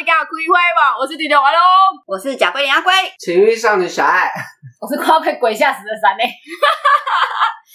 [0.00, 0.96] 你敢有开会吧？
[0.98, 1.60] 我是队长阿龙，
[2.06, 4.32] 我是贾桂林阿龟，情欲少女小爱，
[4.80, 6.24] 我是快要被鬼吓死的三妹。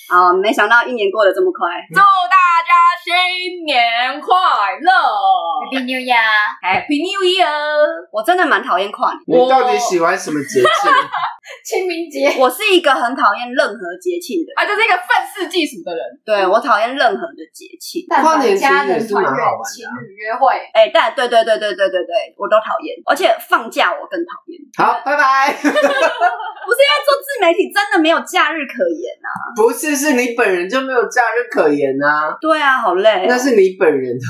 [0.07, 2.71] 好，没想到一年过得这么快，祝大家
[3.03, 4.29] 新年快
[4.81, 4.91] 乐
[5.65, 7.45] ，Happy New Year，Happy New Year！
[8.11, 10.65] 我真的蛮讨厌跨年，你到底喜欢什么节庆？
[11.65, 16.01] 清明节，我是一个很讨厌任何节庆的人，啊，就是一个愤世嫉俗的人。
[16.25, 24.61] 对，我讨厌任何的节庆，跨年其实也是蛮好玩的，情侣约会，哎，但对对对对对对对，我都讨厌，而且放假我更讨厌。
[24.77, 25.53] 好，拜拜。
[25.53, 29.29] 不是因为做自媒体真的没有假日可言啊？
[29.55, 32.35] 不是，是你本人就没有假日可言啊？
[32.41, 33.25] 对啊，好累。
[33.29, 34.25] 那是你本人的。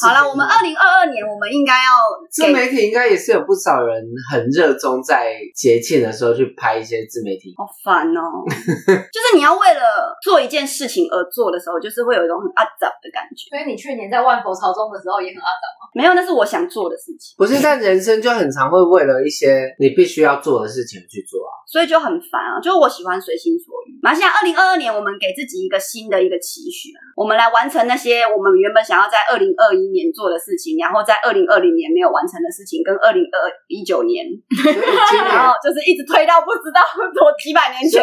[0.00, 1.90] 好了，我们二零二二年，我们应该要
[2.30, 6.54] 自媒体应该也是有不少人很热衷在节庆的时候去。
[6.54, 8.44] 拍一些自媒体，好烦哦！
[8.46, 13.50] 就是你要为了做一件事情而做的时候，就是会有一种很阿杂的感觉。
[13.50, 15.90] 所以你去年在万佛朝宗的时候也很阿杂吗？
[15.94, 17.34] 没有，那是我想做的事情。
[17.36, 22.60] 不是，但人生就很常会为了一些你必须要做的事情去做啊，所以就很烦啊。
[22.62, 23.98] 就是我喜欢随心所欲。
[24.02, 34.22] 马来西亚二零二二年，我们给自己一个新的一个期许啊，我们来完成那些我们原本想要在二零二一年做的事情，然后在二零二零年没有完成的事情，跟二零二一九年，
[35.26, 36.38] 然后就是一直推到。
[36.42, 36.80] 不知道
[37.14, 38.02] 多几百年前。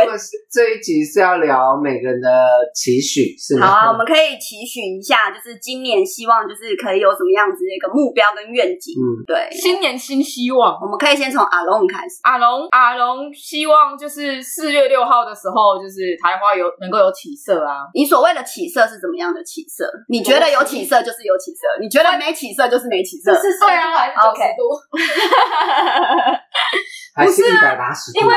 [0.49, 2.27] 这一集是要聊每个人的
[2.73, 3.67] 期许，是吗？
[3.67, 8.95] 好啊，我们可以期许一下，就是今年希望就是可以有什么样子的一个目标跟愿景。
[8.97, 12.19] 嗯，对，新年新希望，我们可以先从阿龙开始。
[12.23, 17.87] 阿龙，阿龙希望就是四月六号的时候，就是台花有能够有起色啊。
[17.93, 19.89] 你所谓的起色是怎么样的起色？
[20.09, 23.33] 你觉得有起色就是有起色，你觉得没起色就是没起色。
[23.35, 24.97] 是对啊，还是九十度？
[27.15, 28.11] 还是一百八十？
[28.17, 28.33] 因为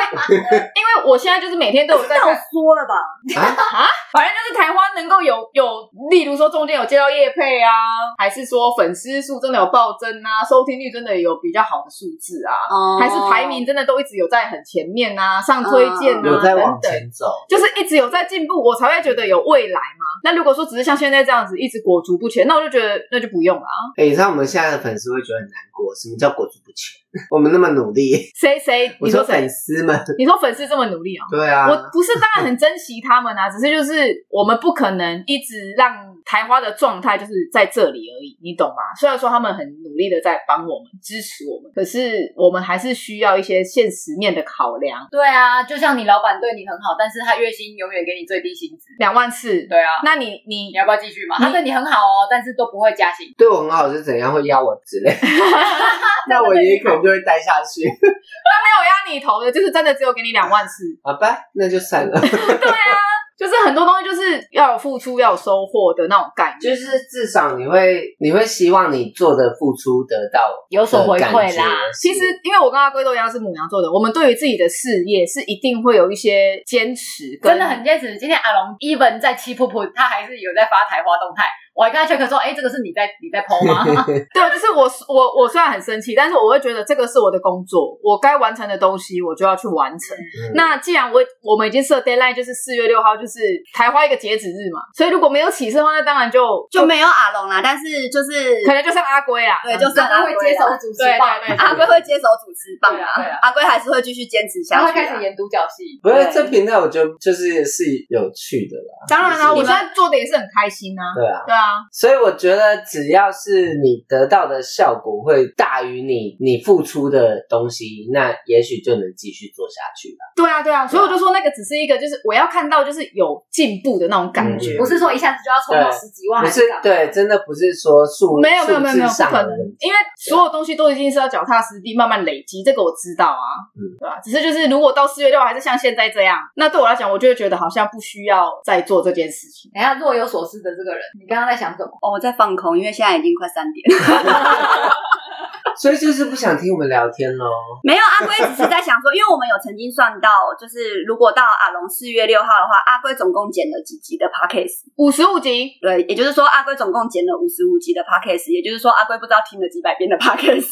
[0.75, 2.33] 因为我现在就是每天都有在 看。
[2.53, 2.95] 说了吧
[3.41, 5.65] 啊，反正就是台湾能够有有，
[6.11, 7.71] 例如说中间有接到业配啊，
[8.19, 20.05] 还是说粉丝数真的有暴增啊，收听率真的有比较好的数字啊，哦、还是排名真的都一直有在很前面啊，上推荐啊，有在往前走，就是一直有在进步，我才会觉得有未来嘛。
[20.25, 23.77] 那如果说只是像现在这样子一直裹足不前，那我就觉得那就不用了啊。
[23.97, 27.01] 哎、欸，你知道我们现在的粉丝会觉得很难过，什么叫裹足不前？
[27.31, 28.91] 我们那么努力，谁谁？
[29.01, 29.99] 你说粉丝们？
[30.19, 31.29] 你说粉丝这么努力啊、哦？
[31.31, 33.93] 对啊，我不是当然很珍惜他们啊，只是就是
[34.31, 35.93] 我们不可能一直让
[36.25, 38.83] 台花的状态就是在这里而已，你懂吗？
[38.99, 45.07] 虽然说他们很努力的在帮我们支持我们，可是我们还是需要一些现实面的考量。
[45.11, 49.67] 对啊，就像你老板对你很好，但是他月薪永远给你最低薪资两万四。
[49.69, 51.37] 对啊，那你你你要不要继续嘛？
[51.37, 53.27] 他对你很好哦，但是都不会加薪。
[53.37, 55.13] 对我很好是怎样会压我之类？
[56.31, 57.03] 那我也可能。
[57.03, 62.13] 就会待下去，他没有压你头的，就是真的只有给你两万四，好吧，那就算了。
[62.15, 62.95] 对啊，
[63.37, 71.79] 就是很多东西就是要有付出，要有收获的那种感觉，就是至少你会，你会希望你做的付出得到有所回馈啦。
[71.95, 78.19] 其实，因为我跟阿龟都一样是母羊座的，我们对于自己的事业是一定会有一些坚持，真的很坚持。
[78.19, 81.47] 今天阿龙 even 在七噗噗，他还是有在发台花动态。
[81.83, 83.83] 我还跟他 check 说，哎、欸，这个是你在你在 po 吗？
[84.07, 90.17] 对，就是我我我虽然很生气，但是我会觉得这个是我的工作，我该完成的东西我就要去完成。
[90.17, 93.41] 嗯、那既然我我们已经设 deadline，就是四月六号，就是
[93.75, 96.41] 台花一个截止日嘛，所以如果没有起色的话，那当然就
[96.71, 97.61] 就没有阿龙啦。
[97.65, 105.99] 但是就是可能就剩阿龟啦，对，就是阿龟会接手主持棒，对对对，阿龟会接手主持棒啊，对啊，阿龟还是会继续坚持下去，他会开始演独角戏。
[106.01, 109.03] 不是这频道，我觉得就是是有趣的啦。
[109.09, 111.03] 当然啦，我现在做的也是很开心啊。
[111.17, 112.33] 对啊，对啊，所以我。
[112.43, 120.19] 觉得只要是你得到的效果会大于你你付出的东西，那也许就能继续做下去了。
[120.35, 133.47] 对啊，对啊，所以我就说那个只是一个，就是我要看到就是有进步的那种感觉，不是说一下子就要冲到十几万，不是对，真的不是说数没有没有没有没有不可能，因为所有东西都已经是要脚踏实地慢慢累积，这个我知道啊，
[133.77, 134.19] 嗯，对吧？
[134.25, 139.71] 只是就是如果到四月六还是像现在这样，那对我来讲，我就会觉得好像不需要再做这件事情。
[139.73, 141.91] 等下若有所思的这个人，你刚刚在想什么？
[142.03, 143.13] 哦，我在放空，因为现在。
[143.23, 144.91] 已经快三点了，
[145.79, 147.47] 所以就是不想听我们聊天喽。
[147.85, 150.29] 没有，阿龟只是在想说，因为我们有曾经算到，
[150.59, 154.91] 就是如果到阿龙四月六号的话，阿龟总共剪了几集的 podcast？
[154.97, 155.79] 五十五集。
[155.81, 160.67] 对，也就是说阿龟总共剪了五十五集的 podcast，也就是说阿龟不知道听了几百遍的 podcast。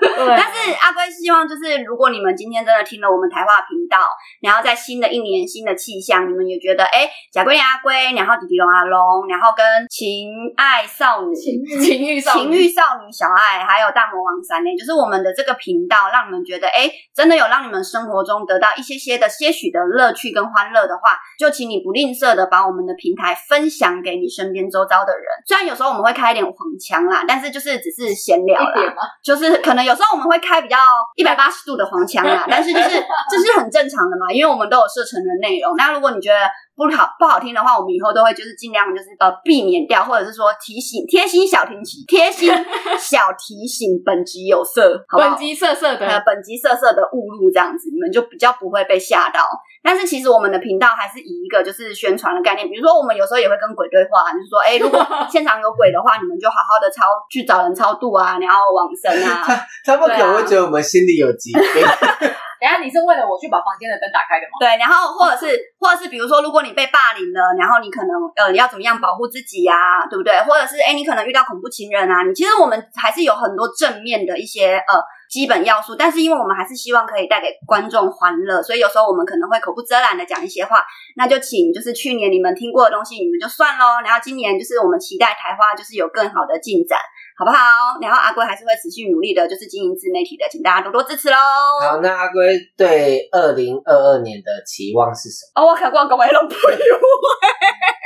[0.00, 3.98] 对，但是阿龟希望就是，如果你们今天真的听了我们台话频道，
[4.40, 25.24] 然后在新的一年新的气象，你们也觉得哎，甲龟阿龟，然后弟弟龙阿龙，然后跟情爱少女、情欲少情欲少女小爱，还有大魔王三呢，就是我们的这个频道，让你们觉得哎，真的有让你们生活中得到一些些的些许的乐趣跟欢乐的话，就请你不吝啬的把我们的平台分享给你身边周遭的人。
[25.46, 30.76] 虽然有时候我们会开一点黄腔啦，但是就是只是闲聊啦，就是可能有时候我们会开比较
[31.16, 32.90] 一百八十度的黄腔啦，但是就是
[33.28, 35.74] 这是很正常的嘛，因为我们都有射程的内容。
[35.76, 36.38] 那如果你觉得，
[36.76, 42.52] 不好不好听的话，我们以后都会就是尽量就是呃避免掉，或者是说提醒贴心小提醒，贴心
[43.00, 45.30] 小提醒，本集有色， 好不好？
[45.30, 49.40] 本集色色的，呃，本集色色的误入这样子，你们就比较不会被吓到。
[49.82, 55.00] 但是其实我们的频道还是以一个就是宣传的概念，比如说我们有时候也会跟鬼对话，就是说，哎，如果
[55.30, 59.40] 现场有鬼的话，你们就好好的超去找人超度啊，然后往生啊。
[59.46, 61.62] 他，他们可能会觉得我们心里有疾病。
[62.58, 64.56] 等下你是为了我去把房间的灯打开的吗？
[64.58, 70.38] 对，然后或者是或者是比如说，如果你你被霸凌了，然后你可能呃你要怎么样保护自己呀、啊，对不对？
[70.42, 80.84] 或者是哎，你可能遇到恐怖情人啊，你其实我们还是有很多正面的一些呃基本要素，但是因为我们还是希望可以带给观众欢乐，所以有时候我们可能会口不遮拦的讲一些话，
[81.16, 86.98] 那就请就是去年你们听过的东西，你们就算喽，然后今年就是我们期待台花就是有更好的进展。
[87.36, 88.00] 好不好？
[88.00, 91.36] 然后阿龟还是会持续努力的，就是经营自媒体的，请大家多多支持喽。
[91.82, 95.60] 好，那阿龟对二零二二年的期望是什么？
[95.60, 96.76] 哦，我看过各位拢不有。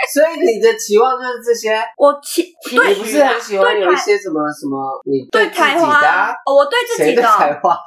[0.12, 1.82] 所以你的期望就是这些？
[1.96, 4.76] 我期对，你不是很喜欢有一些什么什么？
[5.04, 6.08] 你对自己的？
[6.46, 7.22] 哦，我对自己的。
[7.22, 7.76] 台花？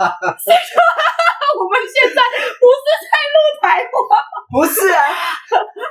[1.54, 2.22] 我们现在
[2.58, 4.18] 不是在录台花，
[4.50, 5.06] 不是啊，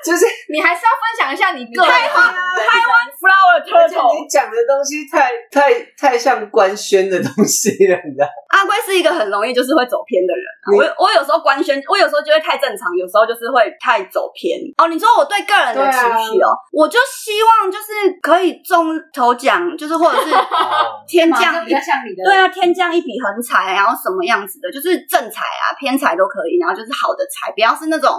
[0.04, 4.20] 就是你还是要分享一下你个人台湾台湾 flower turtle。
[4.20, 8.26] 你讲的东西太太太像官宣的东西了，你知道？
[8.48, 10.44] 阿龟是一个很容易就是会走偏的人。
[10.76, 14.58] 我我有时候官宣，我有时候就会太正常，有时候就是会太走偏。
[14.78, 17.86] 哦，你说我对个人的期许哦，我就希望就是
[18.20, 20.30] 可以中头奖，就是或者是
[21.08, 25.44] 天降，比较像你的，对啊，天降一笔横财，然后什么样子的，就是正财。
[25.62, 28.10] 啊，偏财都可以，然后就是好的财，不要是那种，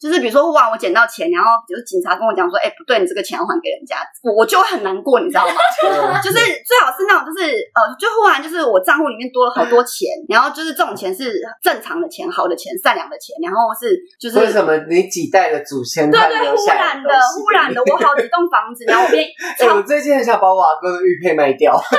[0.00, 5.54] 就是比如说，忽然我捡到钱，然后比如警察跟我讲说，哎、欸，不对，你这个钱要还给人家，我我就会很难过，你知道吗？
[6.22, 19.24] 就是最好是那种，就是呃，就忽然就是我账户里面多了好多钱，然后就是这种钱是正常的钱，好的钱，善良的钱，然后是就是为什么你几代的祖先对对，忽然的忽然的，我好几栋房子，然后我变，
[19.60, 21.76] 哎、欸，我最近很想把我阿哥的玉佩卖掉。
[21.76, 21.98] 对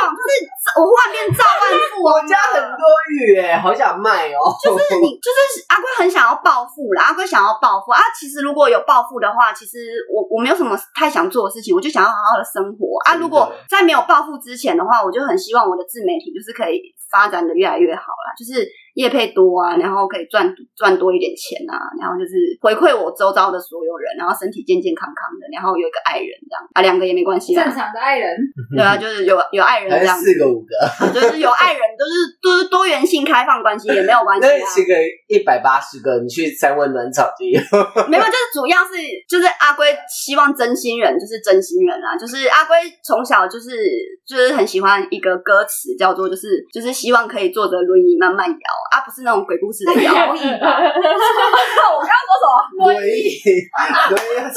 [0.00, 4.54] 就是我忽然变兆万富，我家很多玉哎，好想卖哦。
[4.62, 7.98] 就是你，就是阿龟很想要暴富啦，阿龟想要暴富啊。
[8.14, 9.78] 其实如果有暴富的话，其实
[10.14, 13.16] 我我没有什么太想做的事情，我就想要好好的生活啊。
[13.16, 18.66] 如果在没有暴富之前的话，我就很希望我的自媒体就是可以发展的越来越好啦，就是。
[18.94, 26.60] 业配多啊，然后可以赚赚多一点钱啊，然后就是回馈我周遭的所有人，然后身体健健康康的，然后有一个爱人这样。
[26.74, 28.30] 啊，两个也没关系，正常的爱人，
[28.76, 34.94] 对啊，就是有有爱人这样，四个五个，啊、就是有爱人，都、就是都是多元性开放关系也没有关系啊，七个
[35.26, 37.58] 一百八十个，你去三温暖草就有，
[38.08, 38.92] 没有，就是主要是
[39.28, 43.70] 就是阿龟希望真心人就是真心人啊，就是阿龟从小就是
[44.26, 49.60] 就是很喜欢一个歌词叫做就是就是希望可以坐着轮椅慢慢摇啊，不是那种鬼。
[49.60, 52.44] 故事的摇 椅吧， 我刚刚说什
[52.80, 52.88] 么？
[52.88, 53.36] 轮椅，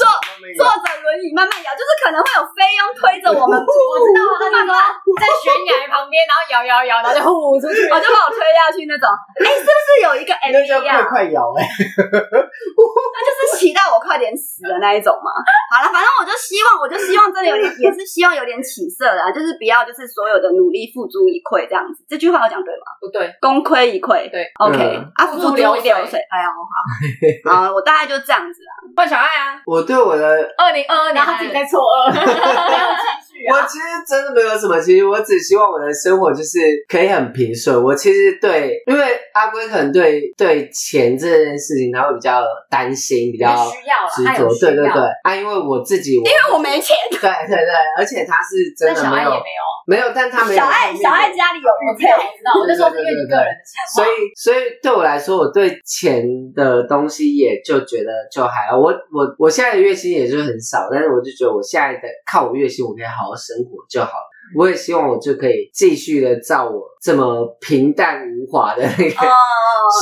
[0.00, 0.08] 坐
[0.56, 3.52] 坐着轮椅慢慢摇，就是可能会有菲佣推着我们。
[3.60, 4.72] 我知道，他就说
[5.20, 9.04] 在悬崖旁边，然后摇摇摇，然后就呼出去，我就把我推下去那种。
[9.44, 11.04] 哎，是不是有一个 MV 啊？
[11.04, 11.68] 快快摇哎！
[11.68, 15.28] 那就是期待我快点死的那一种嘛。
[15.68, 22.00] 好了，反正我就希望，我就希望真的有点，也是希望有点起色的，就是不要就是所有的努力付诸一篑这样子。
[22.08, 22.88] 这句话我讲对吗？
[23.04, 24.13] 不对，功亏一篑。
[24.28, 25.02] 对，OK。
[25.14, 26.48] 啊，付诸流水，哎呀，
[27.46, 28.72] 好， 好，我大概就这样子啊。
[28.96, 32.26] 换小爱啊，我对我的二零二二年他自己在错二， 没有
[33.50, 37.82] 我其实真的没有什么情绪，我只希望我的生活就是可以很平顺。
[37.82, 44.48] 我其实对，因为阿龟可能对对钱这件事情他会比较担心，比较需要执着。
[44.58, 46.96] 对对对，啊，因为我自己，因为我没钱。
[47.10, 49.30] 对对对，而且他是真的没有，
[49.86, 50.60] 没有，但他没有。
[50.60, 53.74] 小爱小爱家里有玉佩，我知道，我就说是因为你个人的钱。
[53.94, 56.24] 所以所以对我来说，我对钱
[56.54, 58.78] 的东西也就觉得就还好。
[58.78, 64.30] 我我我现在的月薪也就是很少，但是我就觉得我现在的靠我月薪，我可以好好好生活就好了。
[64.54, 69.16] 我也希望我就可以继续的照我这么平淡无华的那个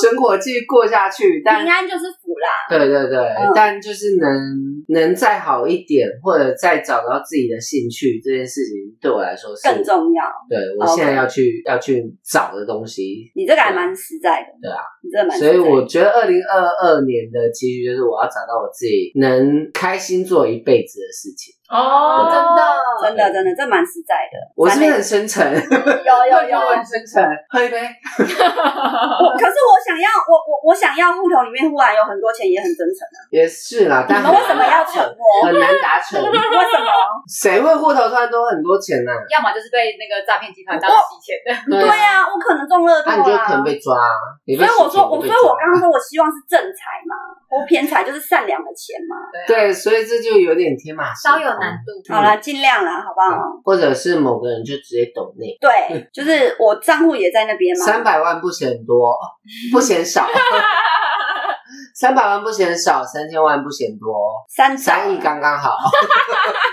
[0.02, 1.40] 生活继续过下去。
[1.44, 2.48] 但平安就是福啦。
[2.68, 4.71] 对对对，但就是能。
[4.88, 10.22] 能再好一点，或者再找到自己的兴趣，这件事情对我来说是更重要。
[10.48, 14.48] 对我现在要去要去找的东西，你这个还蛮实在的。
[14.60, 15.38] 对啊，你这个蛮。
[15.38, 21.54] 所以我觉得二零二二年的期许就是我要找到我自己能开心做一辈子的事情。
[21.72, 24.36] 哦，真的，真的，真的，这蛮实在的。
[24.54, 25.40] 我是不是很深沉？
[25.48, 27.24] 有有有， 很深沉。
[27.48, 27.80] 喝一杯。
[27.80, 33.24] 我可是我想要，我我我想要户头里面忽然有很多钱，也很真诚啊。
[33.30, 35.46] 也是啦，但你们为什么要沉默？
[35.46, 36.20] 很难达成。
[36.24, 36.88] 为什么？
[37.28, 39.12] 谁会户头突然多很多钱呢？
[39.30, 41.48] 要么就是被那个诈骗集团当洗钱的。
[41.70, 43.14] 对呀，我可能中乐透啊。
[43.14, 44.34] 那你就可能被抓啊。
[44.56, 47.14] 所以我说，我所以我刚刚说我希望是正财嘛，
[47.48, 49.16] 或偏财就是善良的钱嘛。
[49.46, 51.92] 对，所以这就有点天马行空，稍有难度。
[52.12, 52.32] 好了。
[52.42, 53.40] 尽量啦，好不好？
[53.64, 57.84] 或者是某个人就直接抖内，对，就是我账户也在那边嘛。
[57.84, 59.16] 三百万不嫌多，
[59.72, 60.26] 不嫌少。
[61.94, 65.76] 三百万不嫌少，三千万不嫌多，三三亿刚刚好。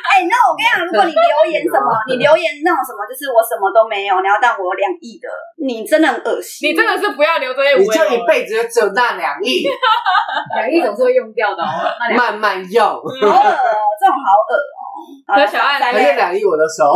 [0.10, 5.28] 哎、欸，那我跟你讲，如果你留言什么， 你留言那种什么，就是我什么都没有，你要但我有两亿的，
[5.64, 6.70] 你真的很恶心。
[6.72, 9.68] 你真的是不要留这些，你就一辈子就只有那两亿，
[10.56, 11.68] 两亿总是会用掉的哦。
[12.16, 14.88] 慢慢用，好恶哦，这种好恶哦。
[15.28, 16.96] 和小爱来，还是两亿我的手。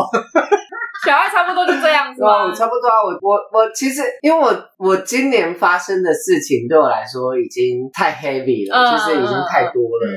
[1.06, 2.96] 小爱差不多就这样子吧，差不多啊。
[3.04, 10.08] 我我我其实，因为我我今年发生的事情对我来说已经太 heavy 了，嗯、就是已经太多了。
[10.08, 10.14] 嗯、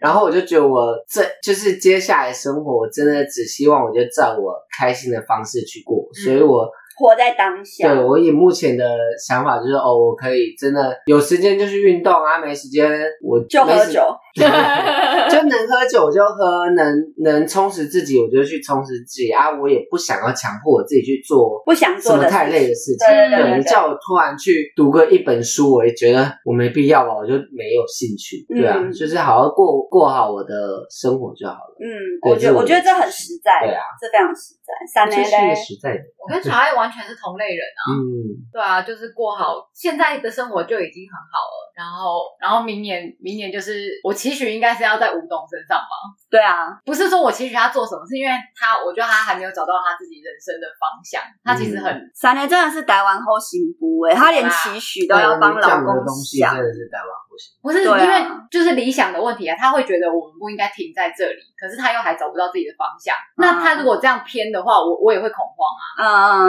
[0.00, 6.68] 然后我就觉得我这就是接下来生活，我真的只希望我就照我开心的方式去过，所以我。
[6.98, 7.92] 活在当下。
[7.92, 8.82] 对，我以目前的
[9.22, 12.90] 想法就是，哦，我可以真的有时间就去运动啊，没时间
[13.22, 14.00] 我就喝酒，
[14.36, 16.86] 就能喝酒就喝，能
[17.24, 23.08] 能充实自己我就去充实自己啊，我也不想要强迫我自己去做不想做什么太累的事情。
[23.08, 28.46] 对，对，对，对，你叫我突然去读个一本书，我也觉得我没必要吧，我就没有兴趣。
[28.48, 30.54] 对啊，嗯、就是好好过过好我的
[30.90, 31.76] 生活就好了。
[31.80, 34.72] 嗯，我觉得我觉得这很实在，对啊，这非常实在。
[34.92, 36.76] 三年嘞，实在的，我跟小爱。
[36.76, 38.04] 完全是同类人啊，嗯，
[38.52, 41.72] 对啊，就是过好现在的生活就已经很好了。
[41.74, 45.94] 然后，然后明年，明年就是我期许应该是要在吴董身上吧？
[46.26, 51.22] 对啊，不是说我期许他做什么，是因为他，我觉得他还没有找到他自己人生的方向。
[51.44, 57.22] 他其实很三年真的是台湾后行不哎，他连期许都要帮老公想，真的是台湾后。
[57.60, 63.14] 不是因为就是理想的问题啊，他会觉得我们不应该停在这里，可是他又还找不到自己的方向。
[63.36, 65.68] 那他如果这样偏的话，我我也会恐慌
[66.00, 66.48] 啊。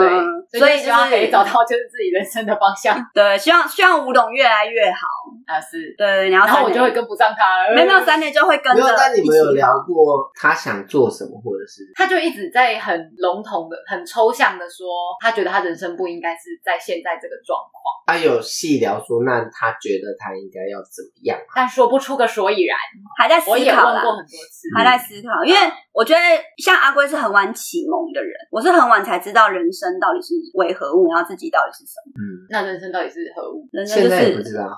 [0.50, 2.98] 对，所以希望可以找到就是自己人生的方向。
[3.12, 5.27] 对，希望希望吴董越来越好。
[5.48, 7.74] 啊，是对，然后我就会跟不上他了。
[7.74, 8.82] 没有三年就会跟着。
[8.82, 11.90] 没有，但你们有聊过他想做什么，或者是？
[11.94, 14.86] 他就一直在很笼统的、很抽象的说，
[15.18, 17.80] 他觉得他人生不应该是在现在这个状况。
[18.06, 21.38] 他有细聊说，那他觉得他应该要怎么样？
[21.56, 22.76] 但说不出个所以然，
[23.16, 23.52] 还在思考。
[23.52, 25.42] 我也问过很多次，还在思考。
[25.44, 25.58] 因为
[25.98, 26.20] 我觉得
[26.62, 32.14] 像阿龟是很晚启蒙的人，我是很晚才知道人生到底是为何物，然后自己到底是什么。
[32.14, 33.66] 嗯，那人生到底是何物？
[33.72, 34.70] 人生就是现在也不知道。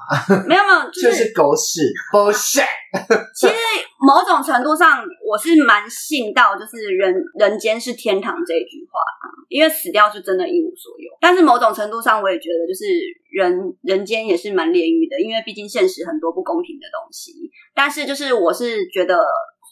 [0.49, 2.65] 没 有没有， 就是狗屎，bullshit。
[3.37, 3.55] 其实
[4.01, 11.13] 某种程度上，我是蛮信到就是人人间是天堂这一句话啊，因为死掉就真的一无所有。
[11.21, 12.85] 但是某种程度上，我也觉得就是
[13.31, 17.53] 人人间也是蛮炼狱的，因为毕竟现实很多不公平的东西。
[17.75, 19.21] 但是就是我是觉得。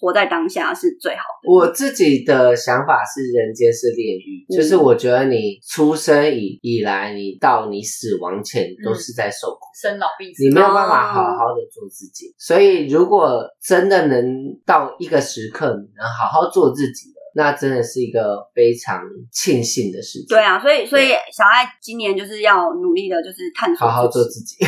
[0.00, 1.52] 活在当下是最好的。
[1.52, 12.28] 我自己的想法是，人间是炼狱，嗯、就是我觉得你出生以以来，你到你死亡前都是在受苦，生老病死，你没有办法好好的做自己。
[12.28, 19.02] 哦、所以，如果真的能到一个时刻，你能好好做自己了，那真的是一个非常
[19.32, 20.26] 庆幸的事情。
[20.28, 24.64] 对啊，所以所以小爱今年就是要努力的，就是探索，好好做自己，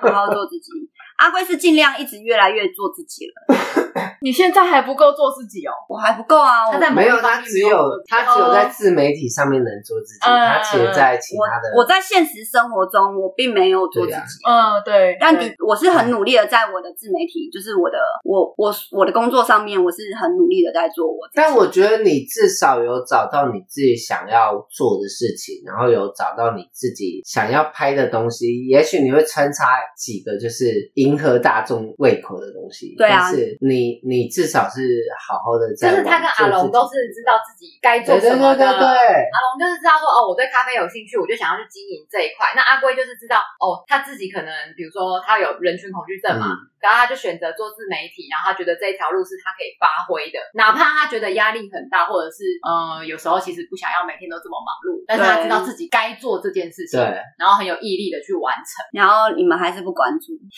[0.00, 0.72] 好好做自己。
[1.18, 3.85] 阿贵是尽量一直越来越做自己了。
[4.20, 6.70] 你现在还不够做自己哦，我还不够啊。
[6.70, 7.68] 他在没有，他只有
[8.06, 11.76] 他只有在自媒体上面能做自己，他其实在其他的。
[11.76, 14.34] 我在现实生活中，我并没有做自己。
[14.46, 15.16] 嗯，对。
[15.20, 21.18] 但你我是很努力的，在我的自媒体，就是我的我我我的工作上面，我是很努力的在做我。
[21.34, 28.66] 但我觉得你至少有找到你自己想要做的事情，然后有找到你自己想要拍的东西。
[28.66, 29.64] 也许你会穿插
[29.96, 34.16] 几个就是迎合大众胃口的东西，对啊，但是你你。
[34.16, 34.80] 你至少是
[35.12, 38.64] 好好的在，就是他跟阿龙都是知道自己该做什么的。
[38.64, 42.56] 对对对对，阿龙就是知道说，哦，我对咖啡有兴趣，我就想要去经营这一块。
[42.56, 58.80] 那阿龟就是知道，哦，他自己可能，比如说他有人群恐惧症嘛，嗯、然后他就选择做自媒体，然后他觉得这一条路是他可以发挥的，哪怕他觉得压力很大，或者是嗯、呃，有时候其实不想要每天都这么忙碌，但是他知道自己该做这件事情，对，然后很有毅力的去完成。
[58.96, 60.32] 然后你们还是不关注，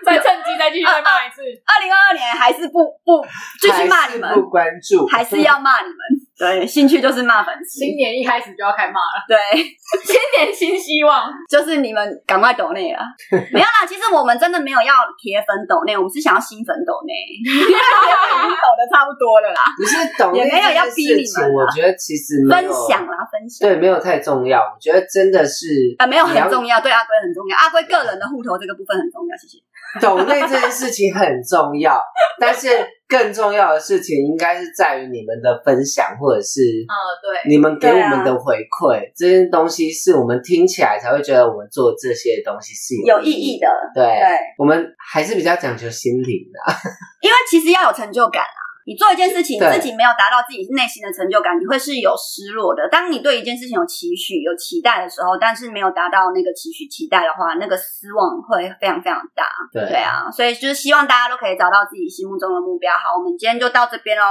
[0.06, 1.42] 再趁机再继续再骂骂一次。
[1.66, 3.24] 二零二二年还是不不
[3.60, 5.98] 继续骂你们，不关注，还是要骂你们。
[6.40, 7.80] 对，兴趣就是骂粉丝。
[7.80, 9.20] 新年一开始就要开骂了。
[9.28, 13.00] 对，新年新希望，就是你们赶快抖内了。
[13.52, 17.12] 没有啦，其实我们真的没有要铁粉抖内，我们是想要新粉抖内。
[17.36, 19.60] 已经抖的差不多了啦。
[19.76, 21.52] 不是抖内，也没有要逼你们。
[21.52, 22.56] 我觉得其实分
[22.88, 23.68] 享啦，分享。
[23.68, 24.60] 对，没有太重要。
[24.60, 26.80] 我觉得真的是啊，没有很重要。
[26.80, 29.36] 对阿龟很重要，阿龟个人的户头这个部分很重要。
[29.36, 29.58] 谢谢。
[30.00, 32.00] 抖内这件事情很重要，
[32.38, 32.68] 但是。
[33.10, 43.66] 更重要的事情应该是在于你们的分享，或者是嗯，对，你们给我们的回馈，啊、这些东西是我们听起来才会觉得我们做这些东西是有有意义的。
[43.92, 46.72] 对，对我们还是比较讲究心灵的，
[47.20, 48.59] 因为其实要有成就感啊。
[48.86, 52.88] 你做一件事情，自己没有达到自己内心的成就感，你会是有失落的。
[52.90, 59.46] 当你对一件事情有期许、有期待的时候，但是没有达到那个期许、期待的话，那个失望会非常非常大。
[59.72, 62.92] 对，对啊，所以就是希望大家都可以找到自己心目中的目标。
[62.94, 64.24] 好，我们今天就到这边喽。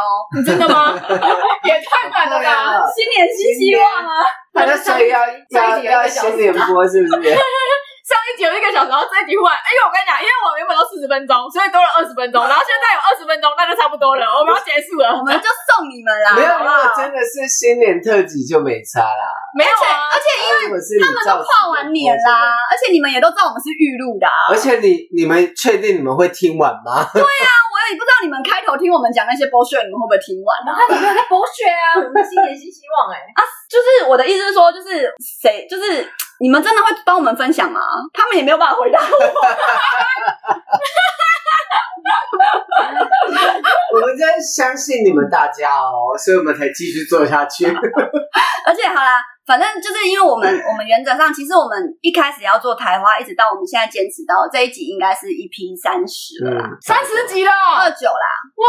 [0.45, 0.93] 真的吗？
[1.63, 2.83] 也太短了吧！
[2.89, 4.11] 新年新希望啊！
[4.53, 5.19] 那所以要
[5.51, 7.29] 要要新年播是不是？
[8.43, 16.35] 有一个小时，然后这一集忽然，哎，因为我跟你讲，因为我原本都四十分钟， 所以多了二十分钟，然后现在有二十分钟，那就差不多了，我们要 结束了，我们就送你们啦。
[16.37, 19.25] 没有，如果真的是新年特辑就没差啦。
[19.57, 24.27] 没有啊，而且因为他们都跨完年啦，而且你们也都知道我们是预录的。
[24.51, 27.03] 而且你你们确定你们会听完吗？
[27.11, 30.53] 对啊，我也不知道你们开头听我们讲那些 bullshit，你们会不会听完？
[30.65, 36.07] 然 后你们在 bullshit 啊，我们新年新希望哎啊，就是我的意思是说，就是谁就是。
[36.41, 37.81] 你们真的会帮我们分享吗？
[38.13, 39.05] 他们也没有办法回答我。
[43.93, 47.65] 我们真相信你们大家哦，所以我们才继续做下去。
[48.65, 49.21] 而且好啦。
[49.49, 58.27] 反正就是因为我们，我们原则上其实我们一开始要做台花，一直到我们现在坚持到这一集，应该是一 p 三十了，三十集了，二九啦，
[58.61, 58.65] 哇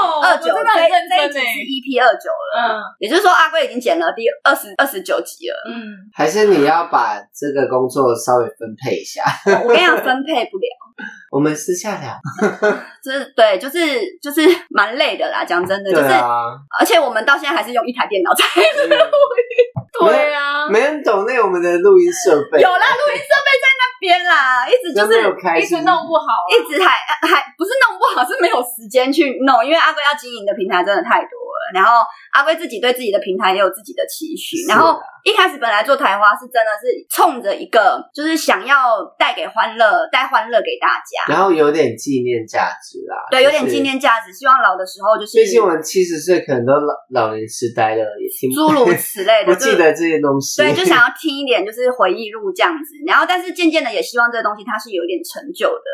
[0.00, 9.22] 哦，二九，这这一集是一 p 二九了，嗯，也就是说阿贵已经剪了第二十二十九集了，嗯，还是你要把这个工作稍微分配一下？
[9.62, 10.72] 我跟你讲，分配不了，
[11.30, 12.14] 我们私下聊，
[13.02, 13.78] 就是对，就是
[14.22, 16.08] 就是蛮累的啦，讲真的，就是，
[16.78, 18.44] 而且我们到现在还是用一台电脑在
[18.86, 18.98] 录音。
[19.94, 22.60] 对啊，没人懂那我们的录音设备。
[22.60, 23.73] 有啦，录音设备在那
[24.04, 26.92] 边啦，一直就是一直弄不好，一直还
[27.24, 31.72] 还不是弄不好，是没有时间去弄，因为阿龟要经营的平台真的太多了。
[31.72, 35.00] 然后阿龟自己对自己的平台也有自己的期许，然后。
[35.24, 43.16] 一开始本来做台花是真的是冲着一个，就是想要带给欢乐，带欢乐给大家，然后有点纪念价值啦。
[43.30, 45.38] 对，有点纪念价值，希望老的时候就是。
[45.38, 50.60] 毕竟我们七十岁可能都老老年痴呆了，也听诸如此类的， 不记得这些东西。
[50.60, 52.92] 对，就想要听一点，就是回忆录这样子。
[53.06, 55.88] 然后，但是渐渐的也希望这个东西它是有一点成就的。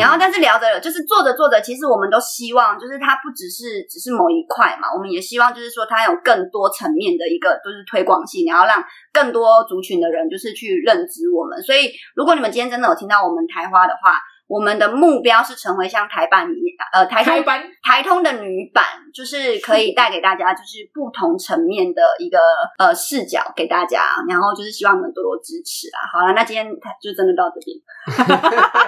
[0.00, 8.82] 然后，但是聊着就是做着做着，其实我们都希望，就是它不只是只是某一块嘛，我们也希望就是说它有更多层面的一个就是推广性，然后让。
[9.14, 16.54] 更多族群的人就是去认知我们，所以如果你们今天真的有听到我们台花的话，我们的目标是成为像台版一
[16.92, 22.38] 呃台通台，台通的女版，就是可以带给大家就是不同层面的一个
[22.78, 25.98] 呃视角给大家，然后就是希望你们多多支持啊。
[26.12, 26.66] 好了，那今天
[27.00, 27.74] 就真的到这边。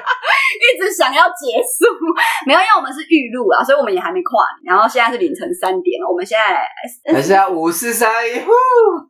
[0.57, 1.85] 一直想要结束，
[2.47, 4.73] 没有，因为我们是预录啊，所以我们也还没跨年。
[4.73, 6.63] 然后现在是凌晨三点，我们现在
[7.13, 8.53] 还是要五四三一呼，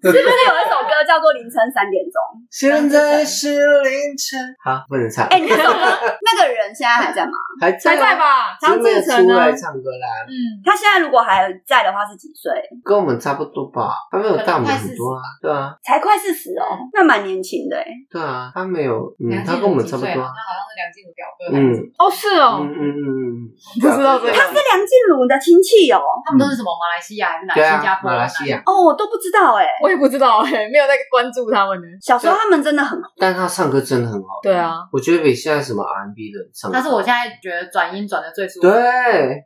[0.02, 2.16] 是不是有一首歌叫做《凌晨三点钟》？
[2.50, 5.26] 现在是凌晨，好，不能唱。
[5.26, 5.85] 哎、欸，那首歌
[6.22, 7.33] 那个人现在还在吗？
[7.61, 8.57] 还在，还在吧？
[8.61, 10.07] 张智成出来唱歌啦。
[10.29, 12.53] 嗯，他现在如果还在的话是几岁？
[12.85, 15.22] 跟我们差不多吧，他没有大我们很多啊。
[15.40, 17.87] 对啊，才快四十哦，那蛮年轻的哎。
[18.11, 20.11] 对啊，他没有，嗯，他跟我们差不多。
[20.11, 21.57] 那好像是梁静茹表哥。
[21.57, 21.61] 嗯，
[21.99, 23.49] 哦，是哦，嗯嗯嗯，
[23.81, 27.55] 不知道这个，他是梁静茹的亲戚哦，他们都是什么马来西亚还是哪？
[27.55, 28.62] 新加坡、马来西亚？
[28.66, 31.87] 哦，我都不知道哎，我也不知道哎，没有在关注他们呢。
[32.01, 34.40] 小时候他们真的很好，但他唱歌真的很好。
[34.42, 36.71] 对啊，我觉得比现在什么 R&B 的唱。
[36.73, 38.69] 他是我现在觉得转音转的最舒服。
[38.69, 38.75] 对，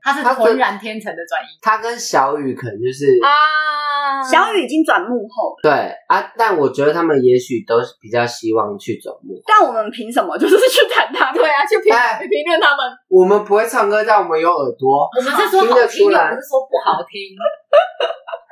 [0.03, 1.49] 他是浑然天成的转音。
[1.61, 5.61] 他跟小雨可能就是啊，小雨已经转幕后了。
[5.63, 5.73] 对
[6.09, 9.43] 啊，但我觉得他们也许都是比较希望去转幕后。
[9.47, 11.33] 但我们凭什么就是去谈他？
[11.33, 11.93] 对啊，去评
[12.29, 12.87] 评论他们。
[13.09, 17.37] 我们不会唱歌，但我们有耳朵，我们是说好听，不是说不好听。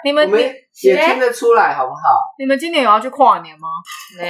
[0.05, 1.99] 你们也听得出来，好不好？
[2.39, 3.67] 你们今年有要去跨年吗？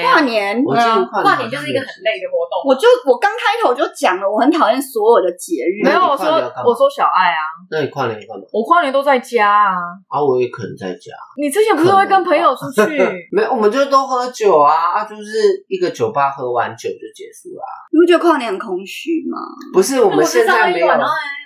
[0.02, 2.64] 跨年，跨年就是一个很累的活动。
[2.64, 5.84] 我就我刚开头就讲了，我很讨厌所有的节日。
[5.84, 6.26] 没有，我说
[6.64, 7.52] 我说小爱啊。
[7.70, 8.44] 那你跨年干嘛？
[8.50, 9.76] 我跨年都在家啊。
[10.08, 11.12] 啊，我也可能在家。
[11.36, 13.28] 你之前不是会跟朋友出去？
[13.30, 17.62] 没有，我们就都喝酒啊啊，就是一个酒吧喝完酒就结束了。
[17.92, 19.38] 你不觉得跨年很空虚吗？
[19.74, 20.98] 不是，我们现在没有，欸、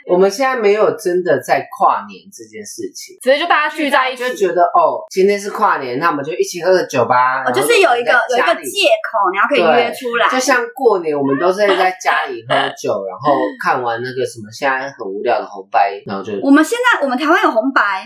[0.07, 7.43] 我们现在没有真的在跨年这件事情，所以就大家聚在一起，就觉得哦，今天是跨年，那我们就一起喝个酒吧。
[7.45, 10.29] 哦，就是有一个有一个借口，你要可以约出来。
[10.31, 18.05] 就像过年，我们都是在家里喝酒，然后看完那个什么现在很无聊的红白，然后就我们现在我们台湾有红白。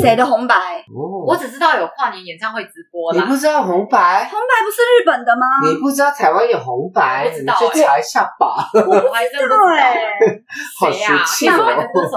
[0.00, 0.54] 谁的红白？
[0.88, 3.20] 哦，我只知道有跨年演唱会直播啦。
[3.20, 4.28] 你不知道红白？
[4.30, 5.46] 红白不是日本的吗？
[5.66, 7.24] 你不知道台湾有红白？
[7.26, 8.56] 我不知道，你去查一下吧。
[8.74, 9.96] 我还真不知道哎。
[10.80, 11.52] 好俗气哦！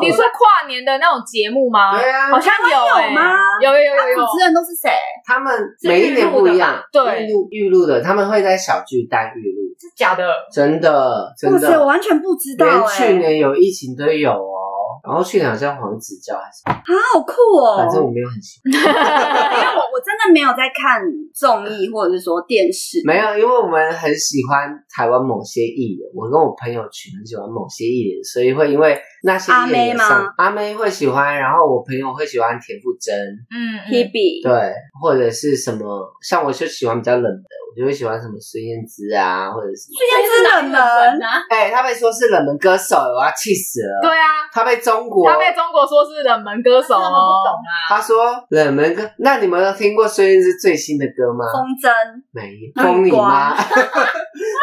[0.01, 1.97] 你说跨年的那种节目吗？
[1.97, 3.13] 对啊，好像有哎。
[3.61, 4.15] 有有有有有。
[4.15, 4.89] 主持人都是谁？
[5.25, 5.53] 他们
[5.83, 6.81] 每一年不一样。
[6.91, 9.63] 对，预录预录的，他们会在小巨蛋预录。
[9.79, 10.23] 是假的？
[10.51, 11.67] 真的真的。
[11.67, 12.65] 哇塞，我完全不知道。
[12.65, 14.82] 连去年有疫情都有哦。
[15.03, 16.81] 然后去年好像黄子佼还是啊，
[17.13, 17.77] 好酷哦！
[17.77, 30.33] 反正我没有很喜欢， 因为我我真的没有在看综艺或者是说电视，没有，因为我们很喜欢台湾某些艺人，我跟我朋友群很喜欢某些艺人，所以会因为那些艺人上，阿妹吗？
[30.37, 33.13] 阿妹会喜欢，然后我朋友会喜欢田馥甄，
[33.51, 35.83] 嗯，Hebe，对，或者是什么，
[36.21, 37.62] 像我就喜欢比较冷的。
[37.73, 39.97] 我就会喜欢什么孙燕姿啊，或者什么。
[39.97, 40.77] 孙燕姿冷门
[41.25, 41.41] 啊！
[41.49, 43.99] 哎、欸，他被说是冷门歌手，我要气死了。
[44.03, 47.73] 对啊，他被中国，他被中国说是冷门歌手，他们不懂啊。
[47.89, 51.45] 他说冷门歌，那你们有听过孙燕姿最新的歌吗？
[51.51, 51.89] 风筝
[52.29, 53.57] 没，风你妈。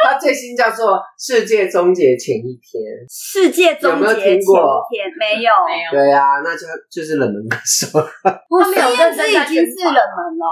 [0.03, 2.81] 他最新叫做《世界终结前一天》。
[3.11, 5.91] 世界终结前一天没有，没有。
[5.93, 8.01] 对啊，那就就是冷门歌手。
[8.25, 10.47] 他孙燕姿已经是冷门了。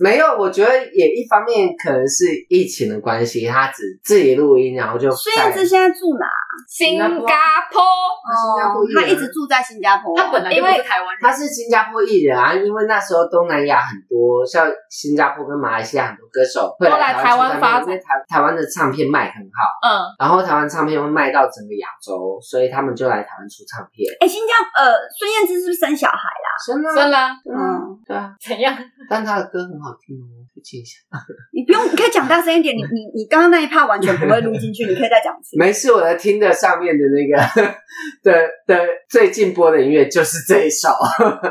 [0.00, 2.00] 没有，我觉得也一方面可能。
[2.10, 5.08] 是疫情的关系，他只自己录音，然后就。
[5.12, 6.26] 孙燕姿现在住哪？
[6.68, 7.14] 新加坡。
[7.14, 10.16] 新加坡，他一直住在新加坡。
[10.16, 12.52] 他本来因为台湾人，他是新加坡艺人啊。
[12.52, 19.58] 因为那时候东南亚很多，像新加坡跟马来西亚很多歌手会来台湾发展，因为台台湾的唱片卖很好。
[19.86, 19.90] 嗯。
[20.18, 24.08] 然后台湾唱片会卖到整个亚洲，所以他们就来台湾出唱片。
[24.20, 26.48] 哎，新加呃，孙燕姿是不是生小孩啦？
[26.64, 27.28] 生了，生了。
[27.44, 28.34] 嗯，对啊。
[28.40, 28.76] 怎样？
[29.08, 30.98] 但他的歌很好听哦，推荐一下。
[31.52, 31.80] 你不用。
[31.90, 35.58] 你可以讲大声一点，你你你刚刚那一趴完全不会录进去，你可以再讲一次。
[35.58, 37.36] 没事，我在听的上面的那个
[38.22, 40.88] 的的最近播的音乐就是这一首，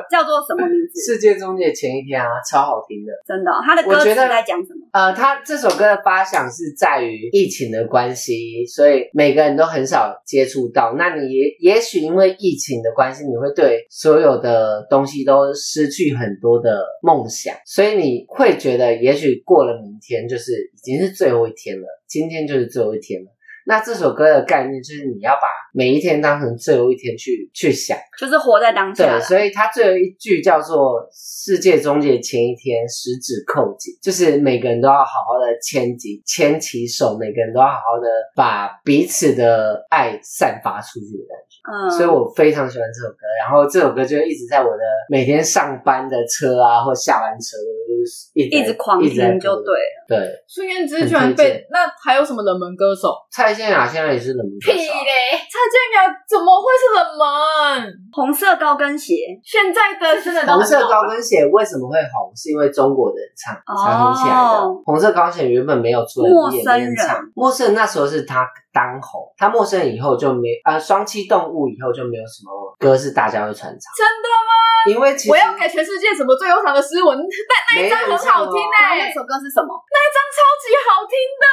[0.10, 1.14] 叫做什么名字？
[1.14, 3.60] 世界终结前一天啊，超好听的，真的、哦。
[3.66, 10.96] 他的歌词在讲什呃，他这首歌的发想是在于疫情的关系，所以每个人都很少接触到。
[10.98, 20.20] 那你也也许因为疫情的关系，你会对所有的东西都失去很多的梦想，所以你会觉得，也许过了明天。
[20.28, 23.28] 就是已经是最后一天了，今天就是最后一天了。
[23.70, 29.04] 那这首歌的概念就是你要把每一天当成最后一天去去想，就是活在当下。
[29.06, 41.49] 对，所以它最后一句叫做“世界终结前一天，十指扣紧”，就是每个人都要好好的牵紧牵起手，每个人都要好好的把彼此的爱散发出去的感觉。
[41.66, 43.26] 嗯，所以我非常喜欢这首歌。
[43.42, 50.00] 然后这首歌就一直在我的每天上班的车啊，或下班车，就是一直一直狂听就对了。
[50.08, 50.18] 对，
[50.48, 53.14] 孙燕姿居然被那还有什么冷门歌手？
[53.32, 54.74] 蔡健雅现在也是冷门歌手。
[54.74, 55.38] 屁嘞！
[55.38, 57.94] 蔡健雅怎么会是冷门？
[58.12, 62.34] 红色高跟鞋，现在的真的红色高跟鞋为什么会红？
[62.36, 64.66] 是因为中国的人唱才红起来的。
[64.86, 73.82] 红色高跟鞋原本没有出来，陌生人唱，陌生人那时候是他当红，他陌生人以后就没啊，双栖动物以后就没有什么歌是大家会传唱。
[73.98, 74.52] 真的吗？
[74.88, 77.18] 因为其实我要给全世界什么最悠长的诗文？
[77.18, 79.68] 那那一张很好听哎、欸，那首歌是什么？
[79.92, 81.46] 那一张超级好听的。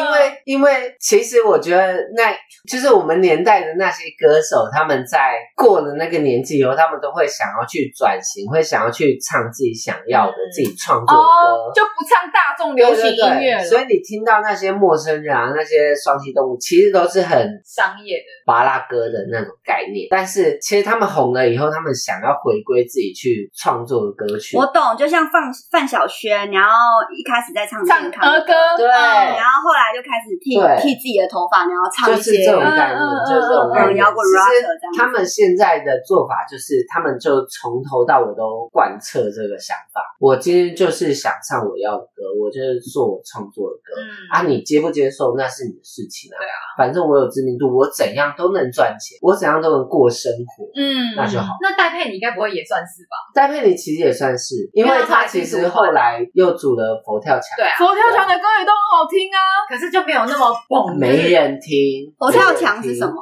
[0.00, 2.32] 因为因为其实我觉得那
[2.66, 13.64] 就是我们年代的那些歌手，他们在过了那个年纪以后，他们都会想要去转型，会想要去唱自己想要的、嗯、自己创作的歌、哦，就不唱大众流行音乐了。
[13.64, 20.06] 所以你听到那些陌生人啊，那些双栖动物，其实都是很商业的巴拉歌的那种概念。
[20.10, 24.56] 但是其实他们红了以后，他们想要回归自己去创作的歌曲。
[24.56, 26.76] 我懂，就像范范晓萱，然后
[27.16, 33.96] 一开始在唱唱儿歌，对，然后后来就开始剃剃自己的头发，然后唱一些就是这种概念，就是这种概念。
[33.96, 34.92] 摇滚 rock 这样。
[34.96, 40.00] 他们现在的做法就是，他们就从头到尾都贯彻这个想法。
[40.18, 44.00] 我今天就是想唱我要的歌，我就是做我创作的歌。
[44.00, 46.36] 嗯啊，你接不接受那是你的事情啊。
[46.76, 50.64] 反正我有知名度，我怎样都能赚钱，我怎样都能过生活。
[50.74, 51.56] 嗯，那就好。
[51.60, 53.14] 那戴佩妮应该不会也算是吧？
[53.34, 57.44] 戴佩妮其实也算是，因为她其实后来又组了佛跳墙。
[57.56, 60.96] 对啊，佛跳墙的歌也都很好听啊，可是就没有那么蹦。
[60.98, 62.08] 没人听。
[62.18, 63.14] 佛跳墙是什么？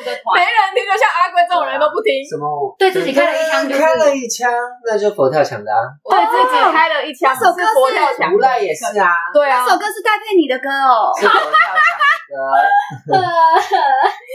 [0.00, 2.24] 没人听，就像阿贵这种人都不听。
[2.24, 2.48] 什么？
[2.78, 4.50] 对自己开了一枪，开了一枪，
[4.88, 5.84] 那就佛跳墙的啊。
[6.08, 8.32] 对自己开了一枪，这首歌是佛跳墙。
[8.32, 9.08] 无赖也是啊。
[9.32, 11.12] 对啊，这首歌是戴佩妮的歌哦。
[11.20, 11.99] 是佛跳墙。
[12.30, 12.38] 歌。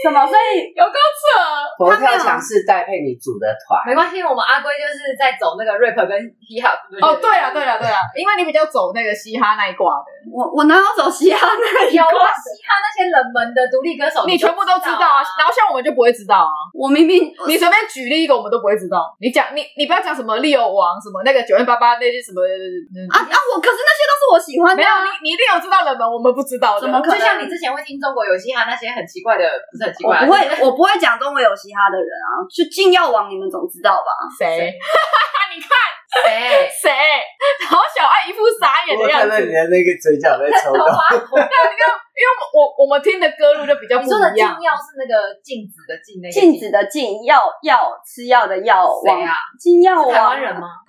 [0.04, 0.20] 什么？
[0.28, 1.24] 所以有够扯。
[1.80, 6.12] 佛跳墙是戴佩妮组的团，没关系，我们阿龟就是在走那个 rap 跟
[6.44, 6.76] hip hop。
[7.00, 10.12] 哦，对了，对了，对啊，因为你比较走那个嘻哈那一挂的。
[10.28, 12.28] 我我哪有走嘻哈那一有啊，挂？
[12.28, 15.24] 嘻哈那些冷门的独立歌手，你全部都知道啊。
[15.40, 16.52] 然后像我们就不会知道啊。
[16.76, 19.16] 我明明你随便举例一个，我们都不会知道。
[19.20, 22.42] 你讲你你不要讲什么利友王什么那个九零八八那些什么
[23.12, 23.36] 啊啊！
[23.52, 24.76] 我可是那些都是我喜欢的。
[24.76, 26.80] 没有你你一定有知道冷门，我们不知道的。
[26.80, 27.18] 怎么可能？
[27.18, 30.18] 就像你之前会听中国有嘻哈那些很奇怪的，不是很奇怪。
[30.20, 32.42] 我不会，我不会讲中国有嘻哈的人啊。
[32.50, 34.10] 就禁药王，你们总知道吧？
[34.36, 34.74] 谁？
[35.54, 35.70] 你看
[36.26, 36.90] 谁谁？
[37.70, 39.26] 好小爱一副傻眼的样子。
[39.26, 40.82] 我看到你的那个嘴角在抽动。
[40.82, 44.08] 对，你看，因为我我们听的歌路就比较不一样。
[44.08, 48.88] 你说的禁药是那个禁止的禁，那个禁止的禁药药吃药的药。
[49.04, 49.36] 谁啊？
[49.60, 50.08] 禁药王？
[50.08, 50.80] 台湾人吗？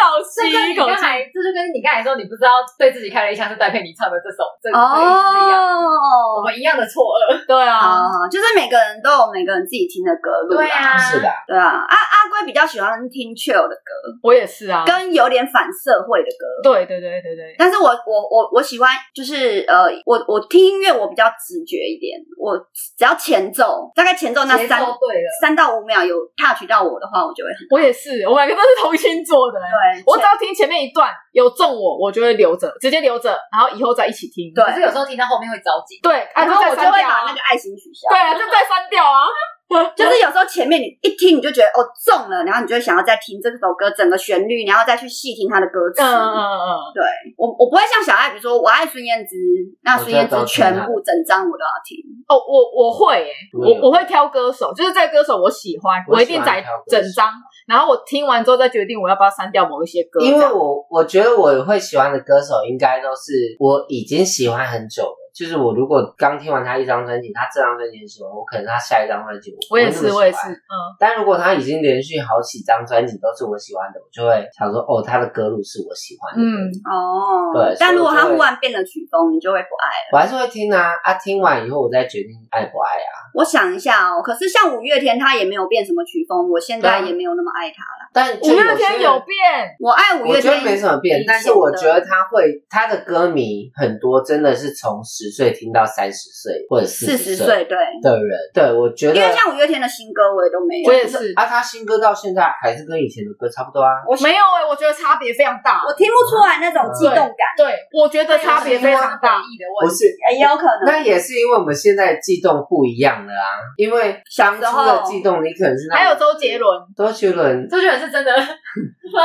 [0.00, 1.04] 倒吸一口气。
[1.28, 5.76] 这就跟你刚才说，你不知道对自己开了一枪是戴佩妮唱的这首，这这个一样。
[5.76, 7.44] 我们一样的错愕。
[7.46, 10.56] 对啊，就是每个人都有每个人自己听的歌路。
[10.56, 11.28] 对啊，是的。
[11.46, 13.92] 对啊，阿阿龟比较喜欢听 chill 的歌，
[14.22, 16.46] 我也是啊，跟有点反社会的歌。
[16.62, 17.54] 对对对对对。
[17.58, 22.56] 但是我我我我喜欢，就是呃，我我听音乐我比较直觉一点，我
[22.96, 27.58] 只要前奏，大概前奏那三对了三到五秒有 touch 到我的话，我就会很。
[27.70, 29.58] 我也是，我们两个都是同星座的。
[29.58, 34.52] 对，我只要听前面一段有中我，我就会留着，直接留着，然后以后再一起听。
[34.54, 35.98] 对，可是有时候听到后面会着急。
[36.02, 38.08] 对，然后我就会把那个爱心取消。
[38.10, 39.26] 对啊，就再删掉啊。
[39.94, 46.00] 就是有时候前面你一听你就觉得哦中了，然后你就会想要再听这首歌整个旋律，然后再去细听它的歌词。
[46.02, 46.68] 嗯嗯嗯。
[46.94, 47.04] 对
[47.36, 49.36] 我我不会像小爱，比如说我爱孙燕姿，
[49.82, 51.98] 那孙燕姿全部整张我都要听。
[52.26, 57.28] 哦，我我会诶，我我会挑歌手，就是这个歌手我喜欢，我一定在整张，
[57.66, 60.20] 然后我听完之后再决定我要不要删掉某一些歌。
[60.20, 65.27] 因为我我觉得我会喜欢的歌手应该都是我已经喜欢很久的。
[65.38, 70.74] 就是我如果刚听完他一张专辑，他这张专辑很喜欢，我可能他下一张专辑我我也是我也是，嗯。
[70.98, 76.42] 但如果他已经连续好几张专辑都是我喜欢的，我就会想说，哦，他的歌路是我喜欢的。
[76.42, 77.76] 嗯哦，对。
[77.78, 80.10] 但如果他忽然变了曲风，你就会不爱了。
[80.12, 81.14] 我还是会听啊啊！
[81.14, 83.30] 听完以后我再决定爱不爱啊。
[83.34, 88.10] 我想一下哦，可是像五月天，他也没有变什么曲风，我现在也没有那么爱他了。
[88.12, 97.76] 但五月天有变，我爱五月天，我觉得没什么变，但是我觉得他会，他的歌迷很多，真的是从十岁听到三十岁或者四十岁对。
[98.02, 109.42] 的人，对，我觉得，因为像五月天的新歌我也都没有，我也是啊，他新歌到现在还是跟以前的歌差不多啊，我没有哎，我觉得差别非常大，我听不出来那种激动感，对，我觉得差别非常大，
[109.82, 110.04] 不是，
[110.36, 118.32] 也有可能，那也是因为我们现在激动不一样了啊，因为当初的激动你可能是还有周杰伦，周杰伦，周杰伦是真的。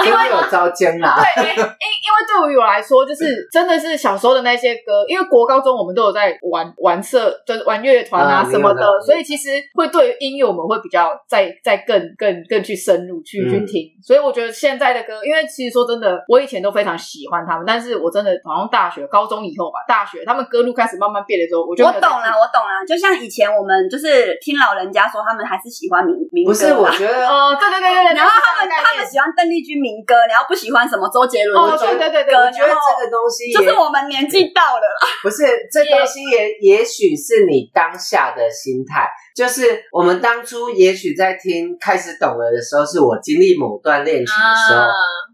[0.06, 1.68] 因为有招奸啦，对，因因因为
[2.26, 13.92] 对于我来说，就是真的是小时候的那些歌，因为国高中我们都有在玩玩社，就是玩乐团啊什么的，所以其实会对于音乐我们会比较再再更更更去深入去去听。
[14.02, 22.82] 所以我觉得现在的歌，因为其实说真的，我以前都非常喜欢他们，但是我真的好像大学、高中以后吧，大学他们歌路开始慢慢变的时候，我就我懂了，我懂了。
[22.88, 26.74] 就像以前我们就是听老人家说，他们还是喜欢民民歌，不是？
[26.74, 29.84] 我觉得哦，对对对对对，然后他们他们喜欢邓丽君。
[29.84, 34.86] 民歌，然后不喜欢什么周杰伦哦，对对对对，我觉得这个东西就是我们年纪到了，
[35.22, 44.86] 不是这东西也也许是你当下的心态，就是我们当初也许在听开始懂了的时候，是我经历某段恋情的时候，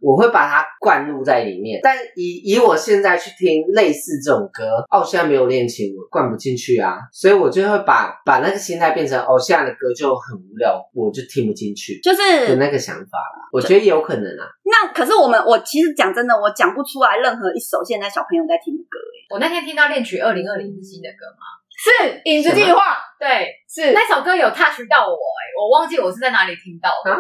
[0.02, 1.82] 我会把它灌入在里面。
[1.84, 13.50] 但以以我现在去听类似这种歌，哦，现在没有恋情，我灌不进去啊，所以我就会把把那个心态变成哦，现在的歌就很无聊，我就听不进去，就是有那个想法啦。
[13.52, 14.46] 我觉得也有可能啊。
[14.64, 19.00] 那可是我们，我其实讲真的，我讲不出来任何一首现在小朋友在听的歌。
[19.30, 21.46] 我那天听到《恋曲二零二零》是新的歌吗？
[21.78, 22.80] 是《影子计划》。
[23.20, 27.14] 对，是那首歌有 touch 到我哎，我忘记我是在哪里听到的。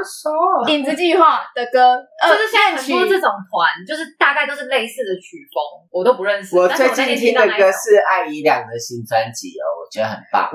[0.73, 6.57] 影子计划的歌，就是现在很多这种团，就是大概都是类似的曲风，我都不认识。
[6.57, 10.49] 我最近听的歌是艾怡良的新专辑哦，我觉得很棒。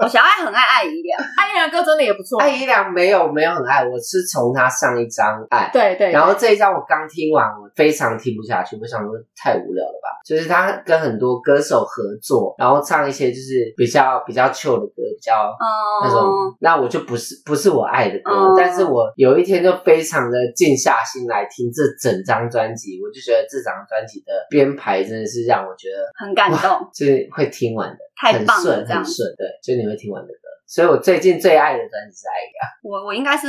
[0.00, 2.40] 我小爱很爱艾怡良，艾怡良歌真的也不错。
[2.40, 10.08] 艾怡良没有没有很爱，我是从他上一张爱，对对，然后这一张我刚听完，我非常听不下去，我想说太无聊了吧。
[10.24, 15.48] 就是他跟很多歌手合作，然后唱一些就是比较比较 chill 的歌，比较。
[15.48, 30.47] 哦，那种，那我就不是不是我爱的歌，嗯、但是我有一天就非常的静下心来听这整张专辑，我就觉得这张专辑的编排真的是让我觉得很感动，就是会听完的，太棒了，很顺很顺，对，就你会听完的歌。
[30.68, 32.68] 所以我最近最爱的专辑是艾雅。
[32.84, 33.48] 我我应该是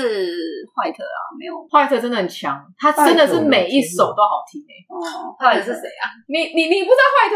[0.72, 4.88] 坏特啊，没有坏特真的很强，他真的是每一首都好听诶、欸。
[4.88, 6.08] 哦，坏特是谁啊？
[6.32, 7.36] 你你你不知道坏特？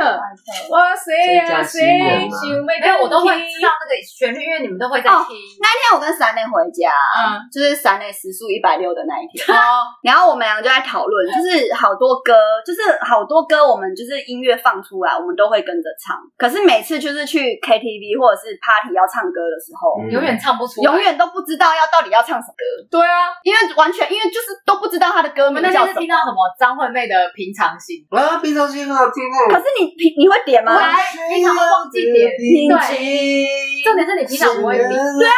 [0.71, 5.35] 哇塞呀谁谁没有，我都会知道那个旋律，因为你们都会在听。
[5.59, 6.87] 那一天我跟三内回家，
[7.19, 12.31] 嗯，就是三内时速一百六的那一天， 哦，然后我们两个就在讨论，就是好多歌，
[12.65, 16.15] 就是好多歌，我们就是音乐放出来，我们都会跟着唱。
[16.37, 26.01] 可是每次就是去 KTV 或者是 Party 要唱歌的时候，嗯永远唱不出来，永远都不知道要到底要唱什么歌，对啊，因为完全因为就是都不知道他的歌名那天是名叫什么。
[26.01, 29.49] 听到什么张惠妹的《平常心》，啊，平常心很好听哦。
[29.49, 30.75] 可是你平你会点吗？
[30.75, 30.93] 来
[31.33, 34.89] 平常会忘记点平对重点是你平常不会点。
[34.89, 35.33] 对啊，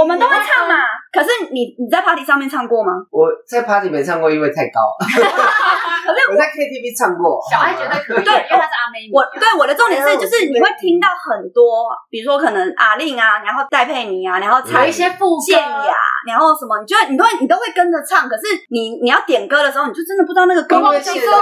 [0.00, 0.76] 我们都会唱嘛。
[1.18, 2.92] 可是你你在 Party 上面唱过吗？
[3.10, 4.78] 我在 party 没唱过，因为太高。
[5.02, 5.08] 可
[6.14, 7.40] 是 我在 KTV 唱过。
[7.50, 9.10] 小爱觉得可以，对因为他是阿妹。
[9.12, 15.94] 我对我的重点是，就是你会听到很多，比如说可能阿令啊，然后戴佩妮啊，然后有一些副歌健雅，
[16.28, 18.28] 然后什么，你就会你都会你都会跟着唱。
[18.28, 20.90] 可是你你要点歌的时候，你就真的不知道那个歌歌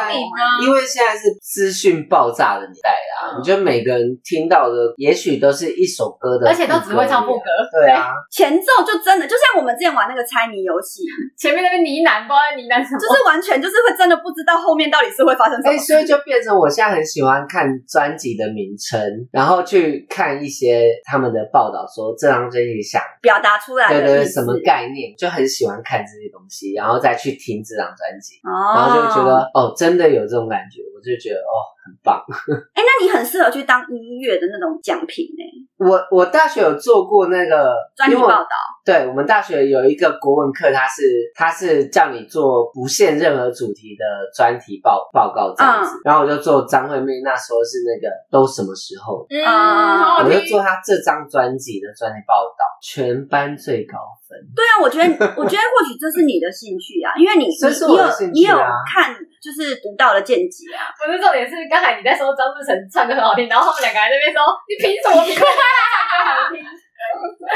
[0.08, 0.62] 名啊。
[0.64, 7.36] 因为现在是资讯爆炸的年代啊，嗯你觉得每个人听到的，也许都是一首歌的，而且都只会唱副。
[7.36, 11.02] 歌，对啊，前奏就真的就像我们之前玩那个猜谜游戏，
[11.38, 12.98] 前面那个呢喃，不知道在呢喃什么。
[12.98, 15.78] 就是完全就是会真的不知道后面到底是会发生什哎、么。
[15.86, 18.98] 所以就变成我现在很喜欢看专辑的名称，
[19.30, 32.18] 然后去看一些他们的报道，说这张专辑想表达出来对对的什么概念，就很喜欢看这些东西，然后再去听这张专辑，哦，然后就觉得哦，真的有这种感觉，我就觉得哦，很棒。
[32.74, 35.42] 哎、那你很适合去当音乐的那种奖品呢，
[35.78, 38.50] 我我大学有做过那个专题报道。
[38.84, 41.02] 对我们大学有一个国文课，它是
[41.34, 50.46] 它是叫你做不限任何主题的专题报报告这样子，然后我就做张惠妹那时候是那个都什么时候，嗯，我就。
[50.46, 54.38] 做她这张专辑的专题报道，全班最高分。
[54.54, 59.10] 对啊，我觉得，我觉得或许这是你的兴趣啊，因为你你有你有看
[59.42, 60.86] 就是独到的见解啊。
[61.04, 66.64] 不是重点是，刚才你在说张志成唱歌很好听，然后他们两个还在那边说，你凭什么比他唱歌好听？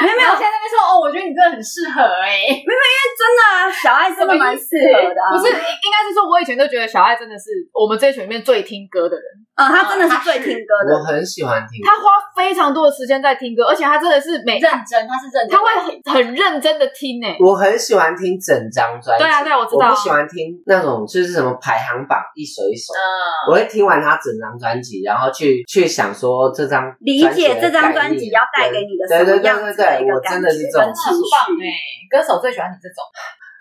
[0.01, 5.33] 没有没有，现在边说，哦，我觉得你真的很适合哎、没有，因为真的啊，小爱真的蛮适合的、啊。
[5.33, 9.25] 不是，应应该是说，我以前都觉得小爱真的是我们这一群里面最听歌的人。
[9.57, 10.97] 嗯，他真的是最听歌的。
[10.97, 17.37] 我很喜欢听，他花非常多的时间在听歌，而且他真的是每认真，他是认真，他会很很认真的听诶。
[17.39, 19.25] 我很喜欢听整张专辑。
[19.25, 22.95] 对啊对啊我知道我不喜欢听那种就是什么排行榜一首一首。
[22.95, 31.63] 嗯，我会听完他整张专辑，然后去去想说这张理解这张专辑要带给你的什么样子的一个感觉我真的是这种情很棒绪。
[31.63, 31.71] 哎、
[32.11, 32.99] 歌手最喜欢你这种。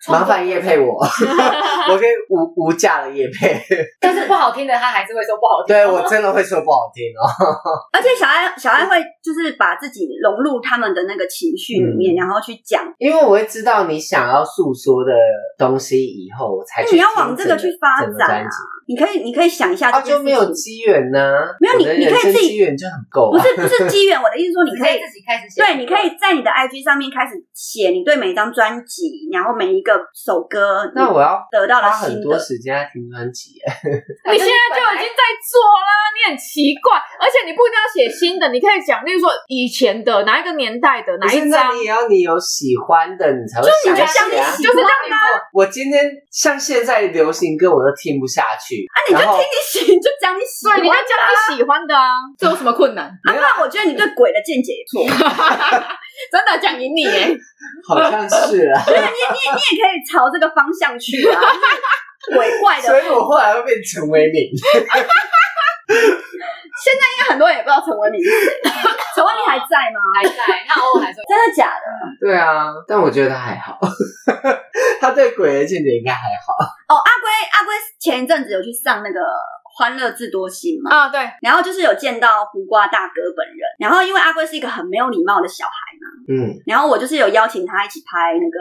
[0.08, 3.62] 麻烦叶配我， 我可以无无价的叶配。
[4.00, 5.76] 但是不好听的，他还是会说不好听。
[5.76, 7.28] 对我真的会说不好听哦。
[7.92, 12.82] 而且小爱小爱会就是把自己融入他们的那个情绪里面，嗯然后去讲。
[12.98, 15.12] 因为我会知道你想要诉说的
[15.58, 18.50] 东西，以后我才去你要往这个去发展啊！
[18.90, 21.32] 你可以你可以想一下就没有机缘呢。
[21.62, 23.38] 没有你你可以自己机缘就很够啊。
[23.38, 25.62] 不是不是机缘，我的意思说你可以自己开始写。
[25.62, 32.20] 对，你可以在你的 IG 上面开始写你对每一张专辑，然后每一个首歌，那我要得到了很。
[32.24, 33.52] 多时间在听专辑。
[34.32, 44.52] 你现在就已经在做啦，你很奇怪，而且你不一定要写新的，你可以讲，例如说以前的哪一个年代的哪一张那，你也要你有喜欢的，你才会你就想像你写啊。
[44.52, 45.20] 喜欢的啊，
[45.54, 53.06] 我今天像现在流行歌我都听不下去，啊你就听你喜，你就讲你喜欢对，你就讲你喜欢的啊，这有什么困难？
[53.06, 55.02] 啊，不然我觉得你对鬼的见解也错，
[56.32, 57.36] 真的讲赢你耶！
[57.88, 61.42] 好像是啊， 你你你也可以朝这个方向去啊，
[62.36, 62.88] 鬼怪的。
[62.88, 64.52] 所以我后来会变成为民。
[65.90, 68.69] 应该很多人也不知道陈为民是谁，
[69.20, 70.00] 陈为民还在吗？
[70.16, 71.86] 还在，他偶尔还说，真的假的？
[72.20, 73.78] 对啊，但我觉得他还好，
[75.02, 76.54] 他对鬼的见解应该还好。
[76.88, 79.20] 哦，阿龟阿龟前一阵子有去上那个。
[79.72, 88.60] 欢乐智多星嘛，啊，对，然后就是有见到胡瓜大哥本人，然后因为阿龟是一个很没有礼貌的小孩嘛，嗯然后我就是有邀请他一起拍那个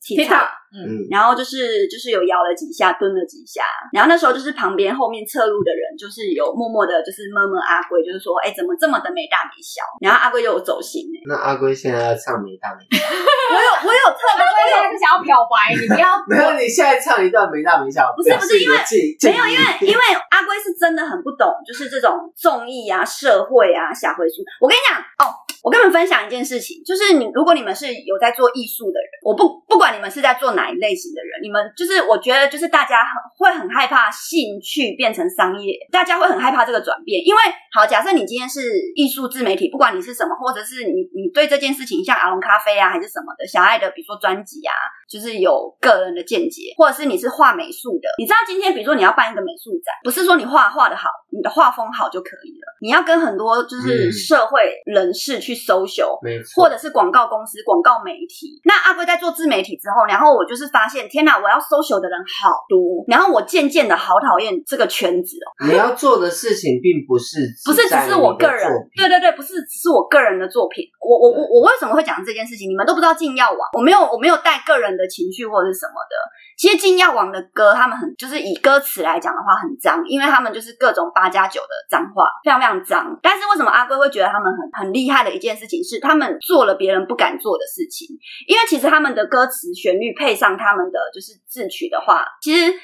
[0.00, 9.82] TikTok，嗯，然后就是就是有摇了几下，蹲了几下，然后那时候就是旁边后面侧路的人就是有默默的，就是摸摸阿龟，就是说，哎，怎么这么的没大没小？
[10.00, 16.16] 然后阿龟就有走心哎，那阿龟现在要唱没大没小，我有我有特别他现在是想要漂白，你不要。
[16.28, 24.40] 没有，你现在唱一段没大没小，不是不是因为没有，因为因为为阿龟是真的很不懂，就是这种综艺啊、社会啊、小回书。
[24.60, 25.28] 我跟你讲哦，
[25.62, 37.40] 我跟你们分享一件事情，就是你如果你们是有在做艺术的人，我不不管你们是在做哪一类型的人，你们就是我觉得就是大家很会很害怕兴趣变成商业，大家会很害怕这个转变，因为
[37.72, 44.72] 好，假设你今天是艺术自媒体，不管你是什么，或者是你你对这件事情像阿龙咖啡啊还是什么的，小爱的比如说专辑啊，
[45.08, 58.60] 就是有个人的见解，或者是你是画美术的，你知道今天比如说你要办一个美术展，不是说你画画的好，你的画风好就可以了，你要跟很多就是社会人士去 social，没错，或者是广告公司、广告媒体。
[58.64, 65.66] 那阿龟在做自媒体之后，然后我就是发现，天哪，我要 social 的人好多，然后我渐渐的好讨厌这个圈子哦。
[65.66, 68.66] 你要做的事情并不是不是只是我个人，
[68.96, 70.84] 对对对，不是只是我个人的作品。
[71.00, 72.68] 我我我我为什么会讲这件事情？
[72.68, 76.14] 你们都不知道进药网，我没有我没有带个人的情绪或者是什么的。
[76.60, 83.18] 其实金耀王的歌，他们很就是以歌词来讲的话很脏，因为他们就是各种八加九的脏话，非常非常脏。
[83.22, 88.06] 但是为什么阿龟会觉得他们很很厉害的一件事情是，他们做了别人不敢做的事情。
[88.46, 92.74] 因为其实他们的歌词旋律配上他们的就是字曲的话，其实。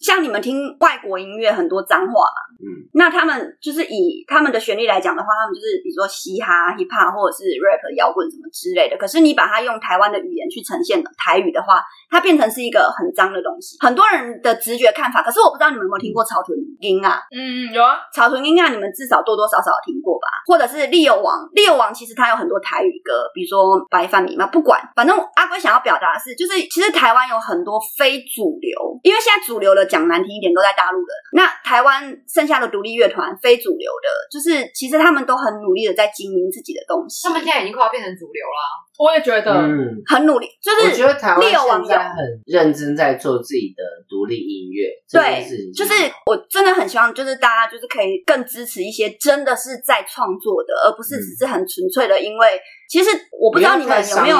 [0.00, 8.96] 像你们听外国音乐很多脏话嘛，嗯，那他们就是以他们的旋律来讲的话，他们就是比如说嘻哈、hip hop 或者是 rap 摇滚什么之类的。
[8.98, 13.76] 可是你把它用台湾的语言去呈现台语的话，它变成是一个很脏的东西。
[13.80, 17.22] 很多人的直觉看法，可是我不知道你们有没有听过草屯音啊？
[17.32, 20.44] 嗯，有啊，草屯音啊，你们至少多多少少听过吧？
[20.44, 29.85] 或者是利友王，利友王其实他有很多台语歌，比如说白饭米嘛，不管，反正阿龟想要表达的是，就是其实台湾有很多非主流，因为现在主流的。
[29.86, 31.12] 讲难听一点，都在大陆的。
[31.32, 37.26] 那台湾剩下的独立乐团，非主流的，就是其实他们都很努力的在经营自己的东西。
[37.26, 38.86] 他们现在已经快要变成主流了。
[38.98, 40.48] 我也觉得，嗯，很努力。
[40.62, 41.42] 就是我觉得台湾
[41.84, 42.16] 现在很
[42.46, 44.88] 认真在做自己的独立音乐。
[45.12, 45.92] 对，就是
[46.24, 52.18] 我真的很希望，就是大家就是可以更支持一些真的是在创作的，而不是只是很纯粹的。
[52.18, 52.58] 因为
[52.88, 54.36] 其实我不知道你们有没有。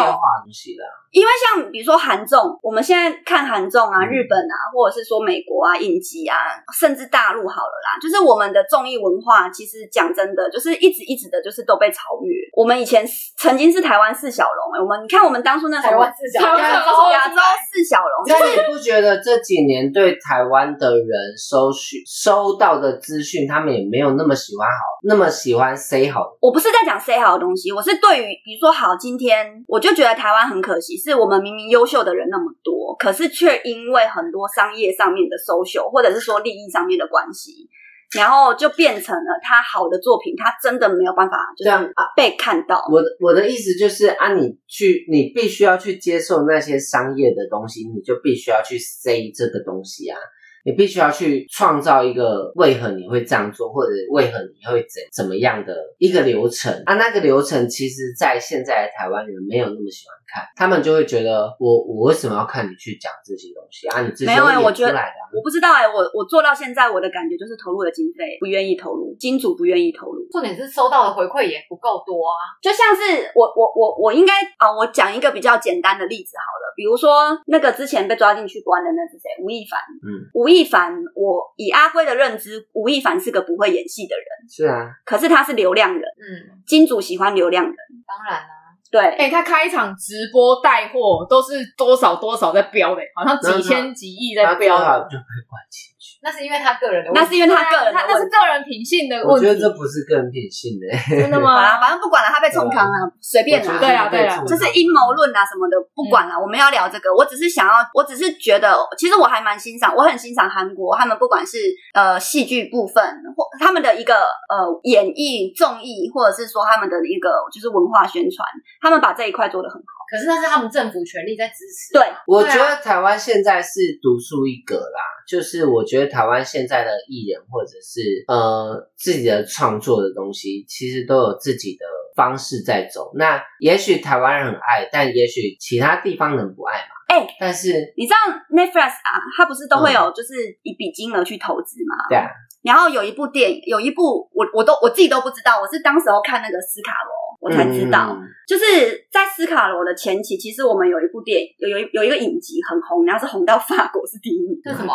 [1.13, 6.37] 因为像比如说韩综，我们现在看韩综啊，日本啊，或者是说美国啊，影集啊，
[6.79, 12.37] 甚至大陆好了啦，就是我们的综艺文化，其实讲真的，就是一直一直的，就是都被超越。
[12.53, 13.07] 我们以前
[13.39, 17.37] 曾经是台湾四小龙，欸，我们你看我们当初那时候，台湾四小龙，亚洲
[17.73, 24.75] 四小龙，但你不觉得这几年对台湾的人收取收到的资讯，他们也没有那么喜欢好，
[25.05, 26.37] 那么喜欢 say 好？
[26.43, 30.97] 我不是在讲 say 好的东西，我是对于比如说好，今天我就觉得台湾很可惜。
[30.97, 37.69] 是我们明明优秀的人那么多，可是却因为很多商业上面的收秀或者是说利益上面的关系，
[38.17, 42.87] 然后就变成了他好的作品，他真的没有办法就这样被看到。
[42.91, 50.19] 我的我的意思就是啊，你去，你必须要去接受那些商业的东西，你就必须要去 say 这个东西啊。
[50.67, 56.95] 你必须要去创造一个为何你会这样做，或者为何你会怎怎么样的一个流程啊？
[56.95, 64.03] 那个流程其实，在现在的台湾人没有那么喜欢看，他们就会觉得我我为什么要看你去讲这些东西啊？
[64.03, 64.93] 你自己没有哎，我觉得
[65.31, 72.59] 我不知道哎，我我做到现在，我的感觉就是投入的经费不愿意投入，金主不愿意投入，重点是收到的回馈也不够多啊。
[72.61, 79.31] 就像是我我我我应该啊，我讲一个比较简单的例子好了，比如说那个之前被抓进去关的那是谁？
[79.45, 80.56] 吴亦凡，嗯，吴亦。
[80.57, 84.25] 吴亦凡，我以阿辉的认知，吴亦凡是个不会演戏的人。
[84.49, 86.03] 是啊，可是他是流量人。
[86.03, 87.75] 嗯，金主喜欢流量人。
[88.07, 88.66] 当然啦、啊，
[88.97, 89.05] 对。
[89.05, 94.79] 哎、欸，他开一场直播带货都是多少多少在飙的，好像几千几亿在飙。
[94.79, 95.95] 就被关起。
[96.23, 99.31] 那是因为他个人的问题，那是因为他个人，他那是个人品性的问题。
[99.31, 100.87] 我觉得这不是个人品性的，
[101.23, 101.55] 真的吗？
[101.79, 106.35] 反正不管了，他被冲康了，随便啦，对啊，对啊，就是阴谋论啊什么的，不管了。
[106.35, 111.59] 我们要聊这个，我只是想要，我只是觉得，其实我还蛮欣赏，我很欣赏韩国，他们不管是
[111.95, 113.05] 呃戏剧部分
[113.37, 118.43] 或他们的一个呃演绎综艺，或者是说他们的一个就是文化宣传，
[118.87, 120.07] 他们把这一块做得很好。
[120.09, 121.93] 可是那是他们政府权力在支持。
[121.93, 125.01] 对，我觉得台湾现在是独树一格啦。
[125.27, 131.85] 就是我觉得台湾现在的艺人或者是呃自己的创作的东西，其实都有自己的
[132.15, 133.11] 方式在走。
[133.17, 136.95] 那也许台湾人很爱，但也许其他地方人不爱嘛。
[137.09, 138.17] 哎、欸，但是你知道
[138.55, 142.07] Netflix 啊，它不是都会有就是一笔金额去投资吗？
[142.09, 142.31] 对啊。
[142.63, 148.65] 然后有一部电影，有一部我我都我自己都不知道，我是当时候看那个斯卡罗，我才知道，嗯、就是
[149.11, 154.61] 在斯卡罗的前期，其实我们有一部电影，有有有一个影集很红，然后是红到法国是第一名。
[154.65, 154.93] 是什么？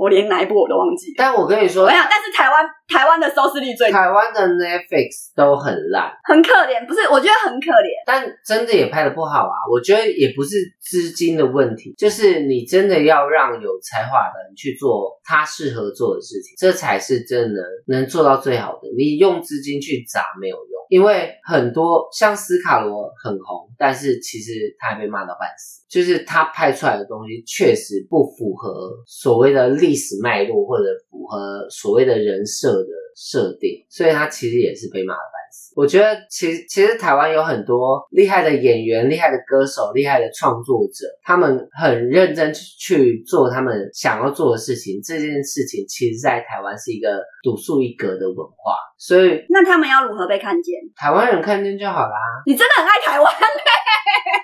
[0.00, 1.14] 我连哪一部我都忘记了。
[1.18, 6.86] 但我跟你说，我想，但是台湾台湾的收视率最高，台湾的 Netflix 都很烂，很可怜。
[6.86, 7.92] 不是，我觉得很可怜。
[8.06, 9.56] 但真的也拍的不好啊。
[9.70, 18.88] 我觉得也不是资金的问题，就是你真的要让有才华的人去做他适合做的事情，这才是真的能做到最好的。
[18.96, 35.72] 你用资金去砸没有用，因为很多像斯卡罗很红，但是其实他还被骂到半死，就是他拍出来的东西确实不符合所谓的历史脉络，或者符合所谓的人设的设定，所以他其实也是被骂了半死。
[35.74, 45.00] 我觉得其实其实台湾有很多厉害的演员、厉害的歌手、厉害的创作者，他们很认真去做他们想要做的事情。
[45.02, 50.76] 这件事情其实，在台湾是一个独树一格的文化，所以那他们要如何被看见？
[50.94, 52.16] 台湾人看见就好啦。
[52.46, 53.34] 你真的很爱台湾。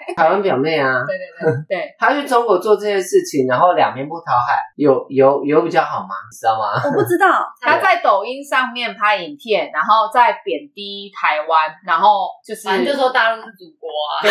[0.16, 6.14] 台湾表妹啊，对对对对， 她去中国做这些事情，然后两边不讨海，有有有比较好吗？
[6.30, 6.78] 你知道吗？
[6.84, 7.46] 我不知道。
[7.60, 14.22] 她在抖音上面拍影片，然后在贬低台湾，然后就是反正就说大陆是祖国啊。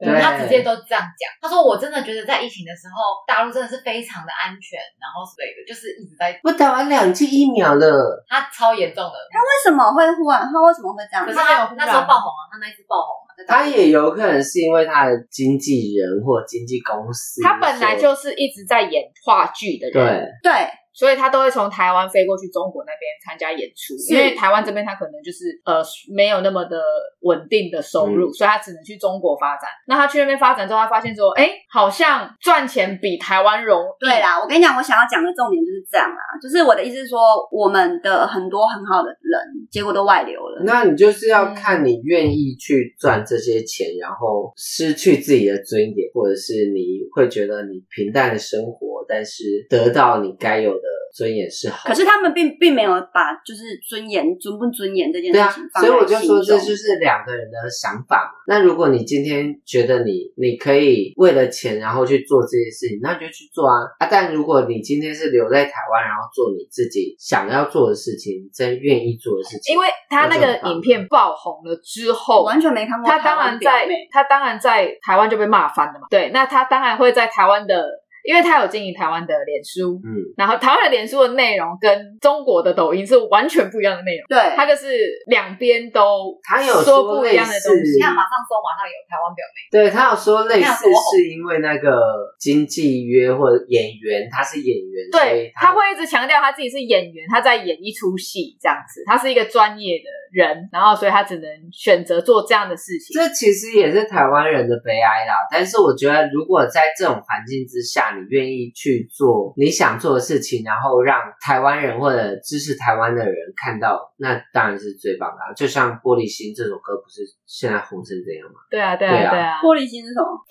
[0.00, 1.28] 对对，他直接都这样讲。
[1.40, 6.32] 他说：“我真的觉得在疫情的时候，大陆真的是非常的安全，然后之类的，就是一直在。
[6.42, 9.12] 我打完两剂疫苗了，他超严重的。
[9.30, 10.40] 他为什么会忽然？
[10.48, 11.26] 他为什么会这样？
[11.26, 20.68] 可是他那时候爆红啊，他那一次爆红。”他也有可能是因为他的经纪人或经纪公司，他本来就是一直在演话剧的人，对对。
[21.00, 25.80] 所以他都会从台湾飞过去中国那边参加演出，因为台湾这边他可能就是呃
[26.14, 26.76] 没有那么的
[27.22, 29.70] 稳定的收入，嗯，所以他只能去中国发展。
[29.88, 33.88] 那他去那边发展之后，他发现说，哎，好像赚钱比台湾容易。
[33.98, 37.18] 对啦，我跟你讲，我想要讲的重点就是这样啊，就是我的意思是说，
[37.50, 39.40] 我们的很多很好的人，
[39.70, 40.62] 结果都外流了。
[40.66, 50.89] 那你就是要看你愿意去赚这些钱，然后失去自己的尊严，或者是你会觉得你平淡的生活，但是得到你该有的。
[51.12, 58.40] 尊严是好，可是他们并并没有把就是尊严尊不尊严这件事情放在所以我就说这就是两个人的想法嘛。
[58.46, 64.08] 那如果你今天觉得你你可以为了钱然后去做这些事情，那就去做啊啊！
[64.10, 73.10] 但如果你今天是留在台湾，然后做你自己想要做的事情，真愿意做的事情，因为他那个影片爆红了之后，完全没看过。
[73.10, 76.06] 他当然在他当然在台湾就被骂翻了嘛。
[76.10, 77.99] 对，那他当然会在台湾的。
[78.24, 84.86] 因为他有经营台湾的脸书，嗯，然后台湾的脸书的内容跟中国的抖音是完全不一样的内容，对，他就是
[85.26, 92.00] 两边都他有说不一样的东西，你看马上说马上有台湾表妹，对，他有说类似是因为那个
[92.38, 105.46] 经纪约或者演员，他是演员，对，他会一直强调他自己是演员，他在演一出戏这样子，他是一个专业的人，然后所以他只能选择做这样的事情，这其实也是台湾人的悲哀啦。
[105.50, 115.54] 但是我觉得如果在这种环境之下，你愿意去做你想做的事情，然后让台湾人或者支持台湾的人看到，那当然是最棒的。
[115.56, 118.60] 就像《玻璃心》这首歌，不是现在红成这样吗？
[118.70, 119.58] 对啊，对啊，对啊。
[119.60, 120.28] 玻璃心是什么？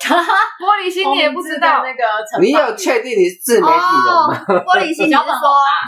[0.60, 2.02] 玻璃心你也不知道那个？
[2.40, 4.64] 你有确定你是自媒体人吗？
[4.64, 5.24] 玻璃心，你是说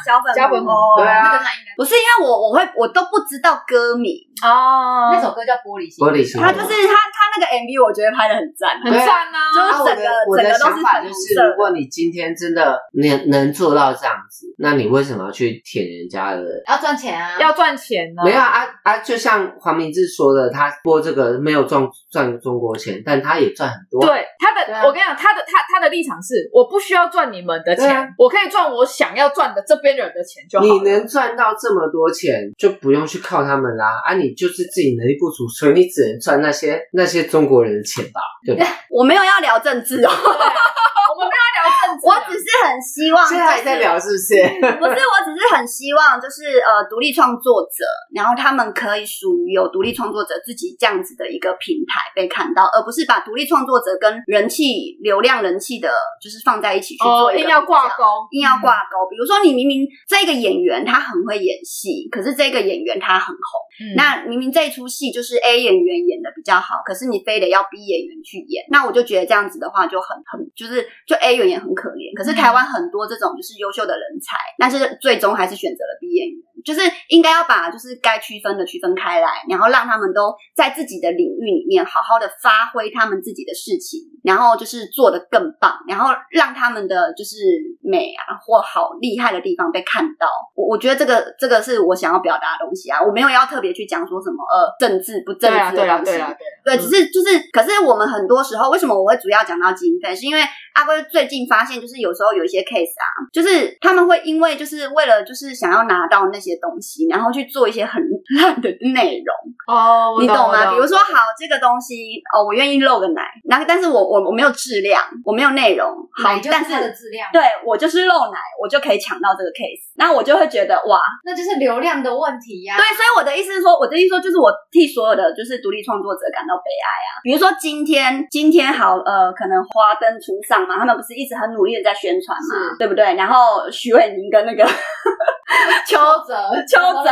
[0.05, 0.73] 小粉红小粉红？
[0.97, 1.39] 对啊，
[1.77, 5.13] 不是因为我我会我都不知道歌名哦。
[5.13, 6.41] 那首歌叫《玻璃心》，玻璃心。
[6.41, 9.39] 他就是他他那个 MV，我觉得拍的很赞，很赞啊！
[9.53, 11.49] 就是整个整个都是粉红色。
[11.49, 16.43] 如果你今天真的能能做到这样子，那你为什么要去舔人家的？
[16.69, 17.39] 要赚钱啊！
[17.39, 18.23] 要赚钱呢？
[18.25, 18.99] 没有啊啊！
[18.99, 24.01] 就像黄明志说的，他播这个没有赚赚中国钱，但他也赚很多。
[24.05, 30.65] 对他的，我跟你讲，他的他他的立场是，我不需要赚你们的钱，我可以赚我想要赚的这边人的钱就好。
[30.65, 34.01] 你能赚到这么多钱，就不用去靠他们啦。
[34.05, 38.21] 啊，你就是自己能力不足，所以你只能赚那些那些中国人的钱吧？
[38.45, 38.67] 对吧？
[38.91, 40.11] 我没有要聊政治哦。
[40.13, 43.27] 我们没有聊政治，我只是很希望。
[43.27, 44.35] 现在还在聊是不是？
[44.79, 47.85] 不是，我只是很希望，就是呃，独立创作者，
[48.15, 55.91] 然后他们可以属于有独立创作者自己这样子的一个平台被看到，而不是把独立创作者跟人气、流量、人气的，
[56.23, 59.09] 就是放在一起去做一个、哦、硬要挂钩，硬要挂钩。
[59.11, 70.87] 比如说，你明明这个演员他很会演戏，可是这个演员他很红，嗯、那明明这一出戏就是 A 演员演的比较好，可是你非得要 B 演员去演，那我就觉得这样子的话就很很就是。
[71.07, 76.39] 就 A 演员很可怜，可是台湾很多这种就是优秀的人才，但是最终还是选择了毕业员。
[76.65, 87.35] 就是应该要把就是该区分的区分开来，然后让他们都在自己的领域里面好好的发挥他们自己的事情，然后就是做得更棒，然后让他们的就是
[87.83, 90.29] 美啊或好厉害的地方被看到。
[90.55, 100.41] 我我觉得这个这个是我想要表达的东西啊，我没有要特别去讲说什么呃政治不政治的东西，对啊对啊对啊对啊，对，只是就是可是我们很多时候为什么我会主要讲到经费，是因为
[100.75, 108.03] 阿龟最近发现，就是有时候有一些 case 啊，就是他们会因为就是为了就是想要拿到那些东西，然后去做一些很
[108.41, 109.35] 烂的内容
[109.67, 110.65] 哦，你懂吗？
[110.67, 122.79] 懂比如说，好这个东西哦，我愿意露个奶，然后但是我我我没有质量，我没有内容，好，就是但是它的质量，对我就是露奶，我就可以抢到这个 case，那我就会觉得哇，那就是流量的问题呀、啊。
[122.79, 127.21] 对，所以我的意思是说，我的意思说就是我替所有的就是独立创作者感到悲哀啊。
[127.23, 133.15] 比如说今天今天好呃，可能花灯初上嘛，他们不是一直很努力的在宣传嘛，对不对？
[133.15, 134.65] 然后徐伟宁跟那个
[135.87, 136.35] 邱泽
[136.67, 137.11] 邱泽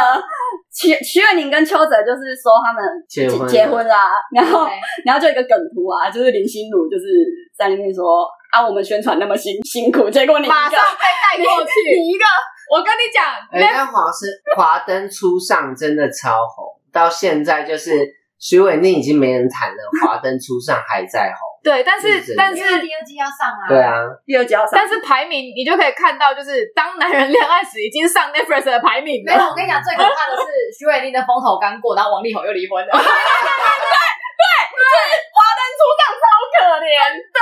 [0.73, 4.69] 徐徐伟宁跟邱泽就是说他们结婚结婚啦，然后
[5.05, 7.05] 然后就一个梗图啊，就是林心如就是
[7.57, 11.05] 在那边说啊，我们宣传那么辛辛苦，结果你马上被
[11.39, 11.71] 带过去。
[11.97, 12.25] 你一个，
[12.71, 14.27] 我跟你讲，哎、但华是
[14.57, 17.93] 华灯初上真的超红，到现在就是
[18.39, 21.50] 徐伟宁已经没人谈了，华灯初上还在红。
[21.63, 23.69] 对，但是是但是第二季要上啊。
[23.69, 29.49] 对啊，第二季要上但是排名你就可以看到，就是当男人恋爱时已经上 Netflix 的排名没有，了。
[29.51, 32.93] 我跟你讲，最可怕的是许玮甯的风头刚过，然后王力宏又离婚了。
[35.31, 36.89] 华灯初上超可怜
[37.29, 37.41] 的，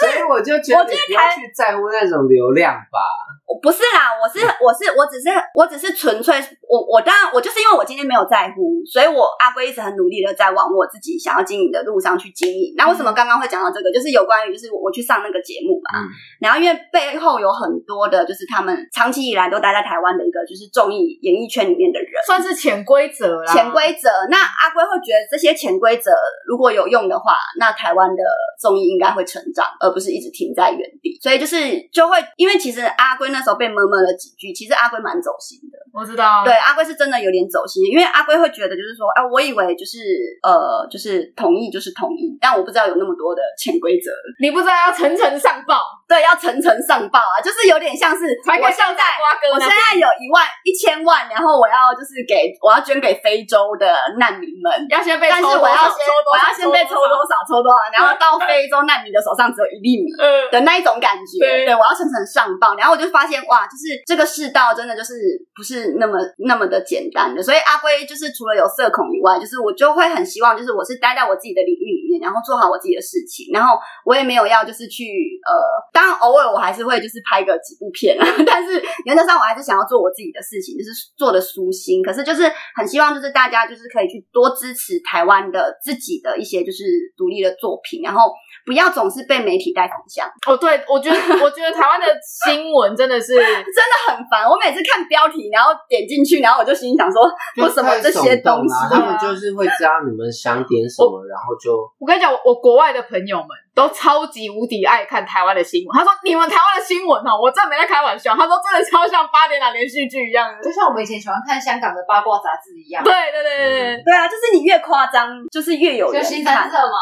[0.00, 2.98] 所以我就觉得你不要去在乎那种流量吧。
[3.46, 6.34] 我不是啦，我是我是我只是我只是纯粹
[6.68, 12.74] 我我当然我就是因为我今天没有在乎，所以我阿龟一直很努力的在往我自己想要经营的路上去经营。
[12.76, 13.92] 那为什么刚刚会讲到这个？
[13.92, 16.08] 就是有关于就是我去上那个节目嘛，嗯、
[16.40, 23.52] 然后因为背后有很多的就是他们长期以来都待在台湾的一个就是综艺演艺圈里面的人，算是潜规则啦。
[23.52, 24.08] 潜规则。
[24.30, 26.10] 那阿龟会觉得这些潜规则
[26.48, 28.22] 如果有用的话，那台湾的
[28.58, 31.18] 综艺应该会成长，而不是一直停在原地。
[31.22, 31.56] 所以就是
[31.92, 35.76] 就会因为其实阿龟那时候被闷闷了几句，其实阿龟蛮走心的。
[35.92, 40.00] 我知道，对，阿龟是真的有点走心，因为阿龟会觉得就是说，啊，我以为就是
[40.42, 44.10] 呃，就是同意就是同意，但我不知道有那么多的潜规则。
[44.40, 45.76] 你不知道要层层上报，
[46.08, 49.04] 对，要层层上报啊，就是有点像是我现在。
[49.52, 53.86] 我现在有一万一千万，然后我要就是给我要捐给非洲的
[54.18, 60.10] 难民们，要先被但是我要先我要先被抽多少抽多少，然后到 非洲难民的手上只有一粒米
[60.50, 61.38] 的那一种感觉。
[61.40, 65.14] 对，对，我要层层上报，然后我就发现哇，就是这个世道真的就是
[65.54, 67.42] 不是那么那么的简单的。
[67.42, 75.04] 所以阿龟就是除了有社恐以外，就是我就会很希望，就是我是待在我自己的领域里面，然后做好我自己的事情，然后我也没有要就是去
[75.44, 75.52] 呃，
[75.94, 82.02] 当然偶尔我还是会就是拍个几部片啊， 但是原则上我还是想要做我自己的事情，就是做的舒心。
[82.02, 86.82] 可是就是很希望就是大家就是可以去多支持台湾的自己的一些就是
[87.16, 88.32] 独立的作品，然后
[88.66, 90.26] 不要总是被媒体带风向。
[90.50, 92.06] 哦，对，我觉得 我觉得台湾的
[92.42, 94.42] 新闻真的是真的很烦。
[94.50, 97.22] 我每次看标题，然后点进去，然后我就心想说，
[97.62, 98.90] 为什么这些东西、啊？
[98.90, 105.98] 他们就是会知道你们想点什么，然后就我跟你讲，我国外的朋友们都超级无敌爱看台湾的新闻。
[105.98, 116.22] 他说：“你们台湾的新闻哦，我真的没在开玩笑。”他说：“真的超像八点档连续剧一样的，就像我们以前喜欢看香港的八卦杂志一样。”对对对对对，对啊，就是你越夸张，就是越有人看。
[116.22, 116.98] 就新三色嘛。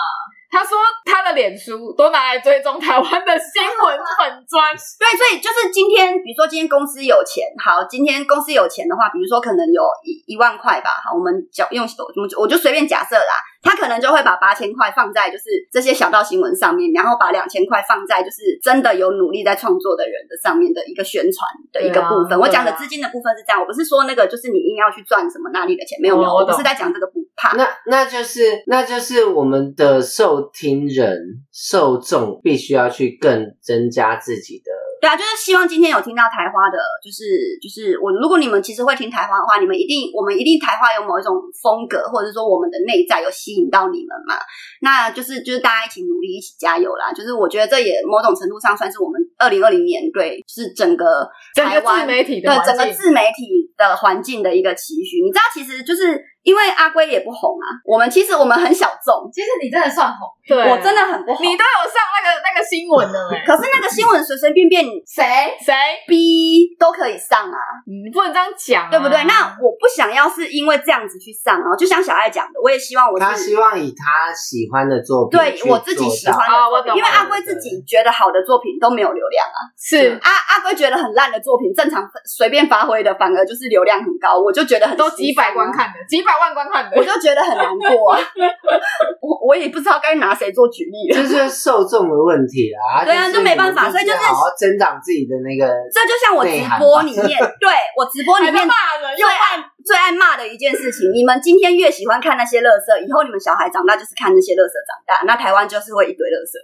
[0.53, 4.69] 他说他的脸书都拿来追踪台湾的新闻粉专，
[5.01, 13.33] 对，所以就是今天，比如说今天公司有钱，好，今天公司有钱的话，比如说可能有一一万块吧，好，我们讲用我就我就随便假设啦，
[13.63, 22.33] 他可能就会把八千块放在就是这些小道新闻上面，然后把两千块放在就是真的有努力在创作的人的上面的一个宣传的一个部分。
[22.33, 27.57] 啊、我讲的资金的部分是这样，我不是说那个就是你硬要去赚什么那里的钱，没有没有，我不是在讲这个不怕。
[27.57, 31.17] 那那就是那就是我们的受听人
[31.53, 34.82] 受众必须要去更增加自己的。
[35.03, 44.39] 对啊，就是希望今天有听到台花的，就是就是我，如果你们其实会听台花的话，你们一定我们一定台花有某一种风格，或者说我们的内在有吸引到你们嘛，
[44.81, 47.13] 那就是就是大家一起努力，一起加油啦。
[47.13, 51.27] 就是我觉得这也某种程度上算是我们二零二零年对，就是整个
[51.57, 55.23] 台湾自媒体的对整个自媒体的环境的一个期许。
[55.25, 56.25] 你知道，其实就是。
[56.43, 65.23] 因为阿龟也不红啊，我们其实我们很小众，其实你真的算红，对，我真的很不红，你都有上那个那个新闻的哎，可是那个新闻随随便便谁
[65.65, 65.73] 谁
[66.09, 69.23] B 都可以上啊，你不能这样讲，对不对？
[69.23, 86.33] 那我不想要是因为这样子去上啊，就像小爱讲的，我也希望我他希望以他喜欢的作品，对我自己喜欢的作品，因为阿龟自己觉得好的作品都没有流量啊，是阿阿龟觉得很烂的作品，正常随便发挥的反而就是流量很高，我就觉得很都几百观看的几百。
[86.43, 88.19] 万观看的，我就觉得很难过啊！
[89.23, 93.05] 我我也不知道该拿谁做举例，就是受众的问题啦。
[93.07, 95.73] 对啊，就没办法，所以就是好好增长自己的那个。
[95.93, 106.55] 这就像我直播里面，对我直播里面骂人，最爱最爱骂的一件事情，你们今天越喜欢看那些垃圾，以后你们小孩长大就是看那些垃圾长大，那台湾就是会一堆垃圾。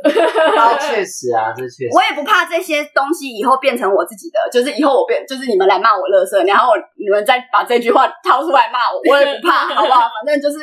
[0.59, 1.91] 啊， 确实啊，这确实。
[1.95, 10.09] 我也不怕这些东西以后变成我自己的，就是以后我变，就是你们来骂我垃圾，然后你们再把这句话掏出来骂我，我也不怕，好不好？
[10.19, 10.59] 反正就是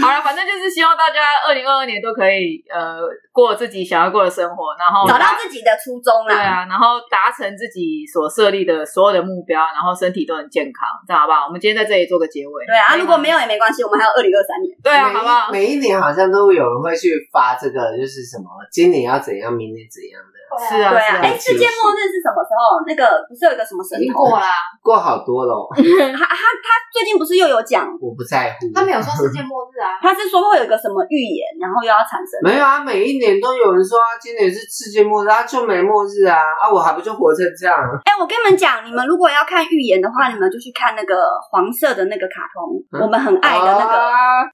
[0.00, 3.00] 好了，反正就是希望大家二零二二年都可以呃
[3.32, 6.34] 过自己想要过的生活，然后找到自己的初衷啦。
[6.34, 11.46] 对啊，然后达成自己所设立的所有的目标，然后身体都很健康，这样好不好？
[11.46, 12.66] 我们今天在这里做个结尾。
[12.66, 14.76] 对啊，如果没有也没关系，我们还有二零二三年。
[14.82, 15.52] 对啊，好不好？
[15.52, 20.39] 每一年好像都有人会去发这个，就是什么今年要怎样，明年怎样的。
[20.58, 21.20] 是啊，对啊。
[21.22, 22.82] 哎，世界末日是什么时候？
[22.86, 24.50] 那个不是有一个什么神童过啦，
[24.82, 25.54] 过好多了。
[25.76, 27.86] 他他他最近不是又有讲？
[28.00, 28.66] 我不在乎。
[28.74, 32.40] 他没有说世界末日啊， 他是说会有一个什么预言，然后又要产生。
[32.42, 37.76] 没有啊，每一年都有人说啊，今年是世界末日啊，就没末日啊啊，我还不就活成这样？
[38.04, 41.14] 哎，我跟你们讲，你们如果要看预言的话，你们就去看那个
[41.50, 44.02] 黄色的那个卡通，我们很爱的那个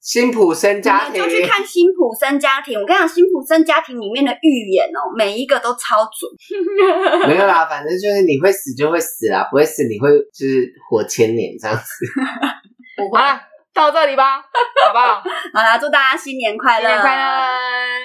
[0.01, 2.78] 辛普森家庭，就去看辛普森家庭。
[2.80, 6.26] 我跟你讲，辛普森家庭里面的预言哦，每一个都超准。
[7.28, 11.84] 没有啦，反正就是你会死就会死啦，不会死你会就是活千年这样子。
[13.12, 13.41] 好了，
[13.72, 14.41] 到这里吧，
[14.87, 15.22] 好不好？
[15.55, 16.89] 好啦，祝大家新年快乐！
[16.89, 17.22] 新年快乐！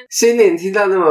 [0.10, 1.06] 新年听到那么。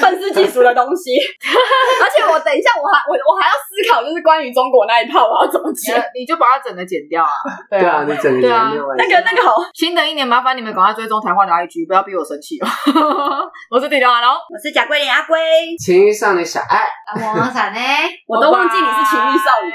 [0.00, 1.12] 愤世嫉俗的东西，
[2.00, 7.30] 而且我等一下我还我我还要思考，就是关于中国那一套我要怎么剪，你就把它整个剪掉啊！
[7.70, 8.86] 对啊，你整个剪掉。
[8.96, 12.66] 那个那个好，新的一年麻烦你们赶快追踪台湾的 IG，不要逼我生气哦。
[13.70, 15.36] 我是迪迪阿龙，我是贾桂林阿龟，
[15.78, 17.80] 情欲少女小爱，阿魔伞呢？
[18.26, 19.72] 我都忘记你是情欲少女。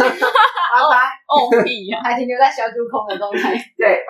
[0.00, 0.96] 拜拜。
[1.30, 3.52] 哦屁呀，还停留在小猪空的状态。
[3.76, 4.00] 对。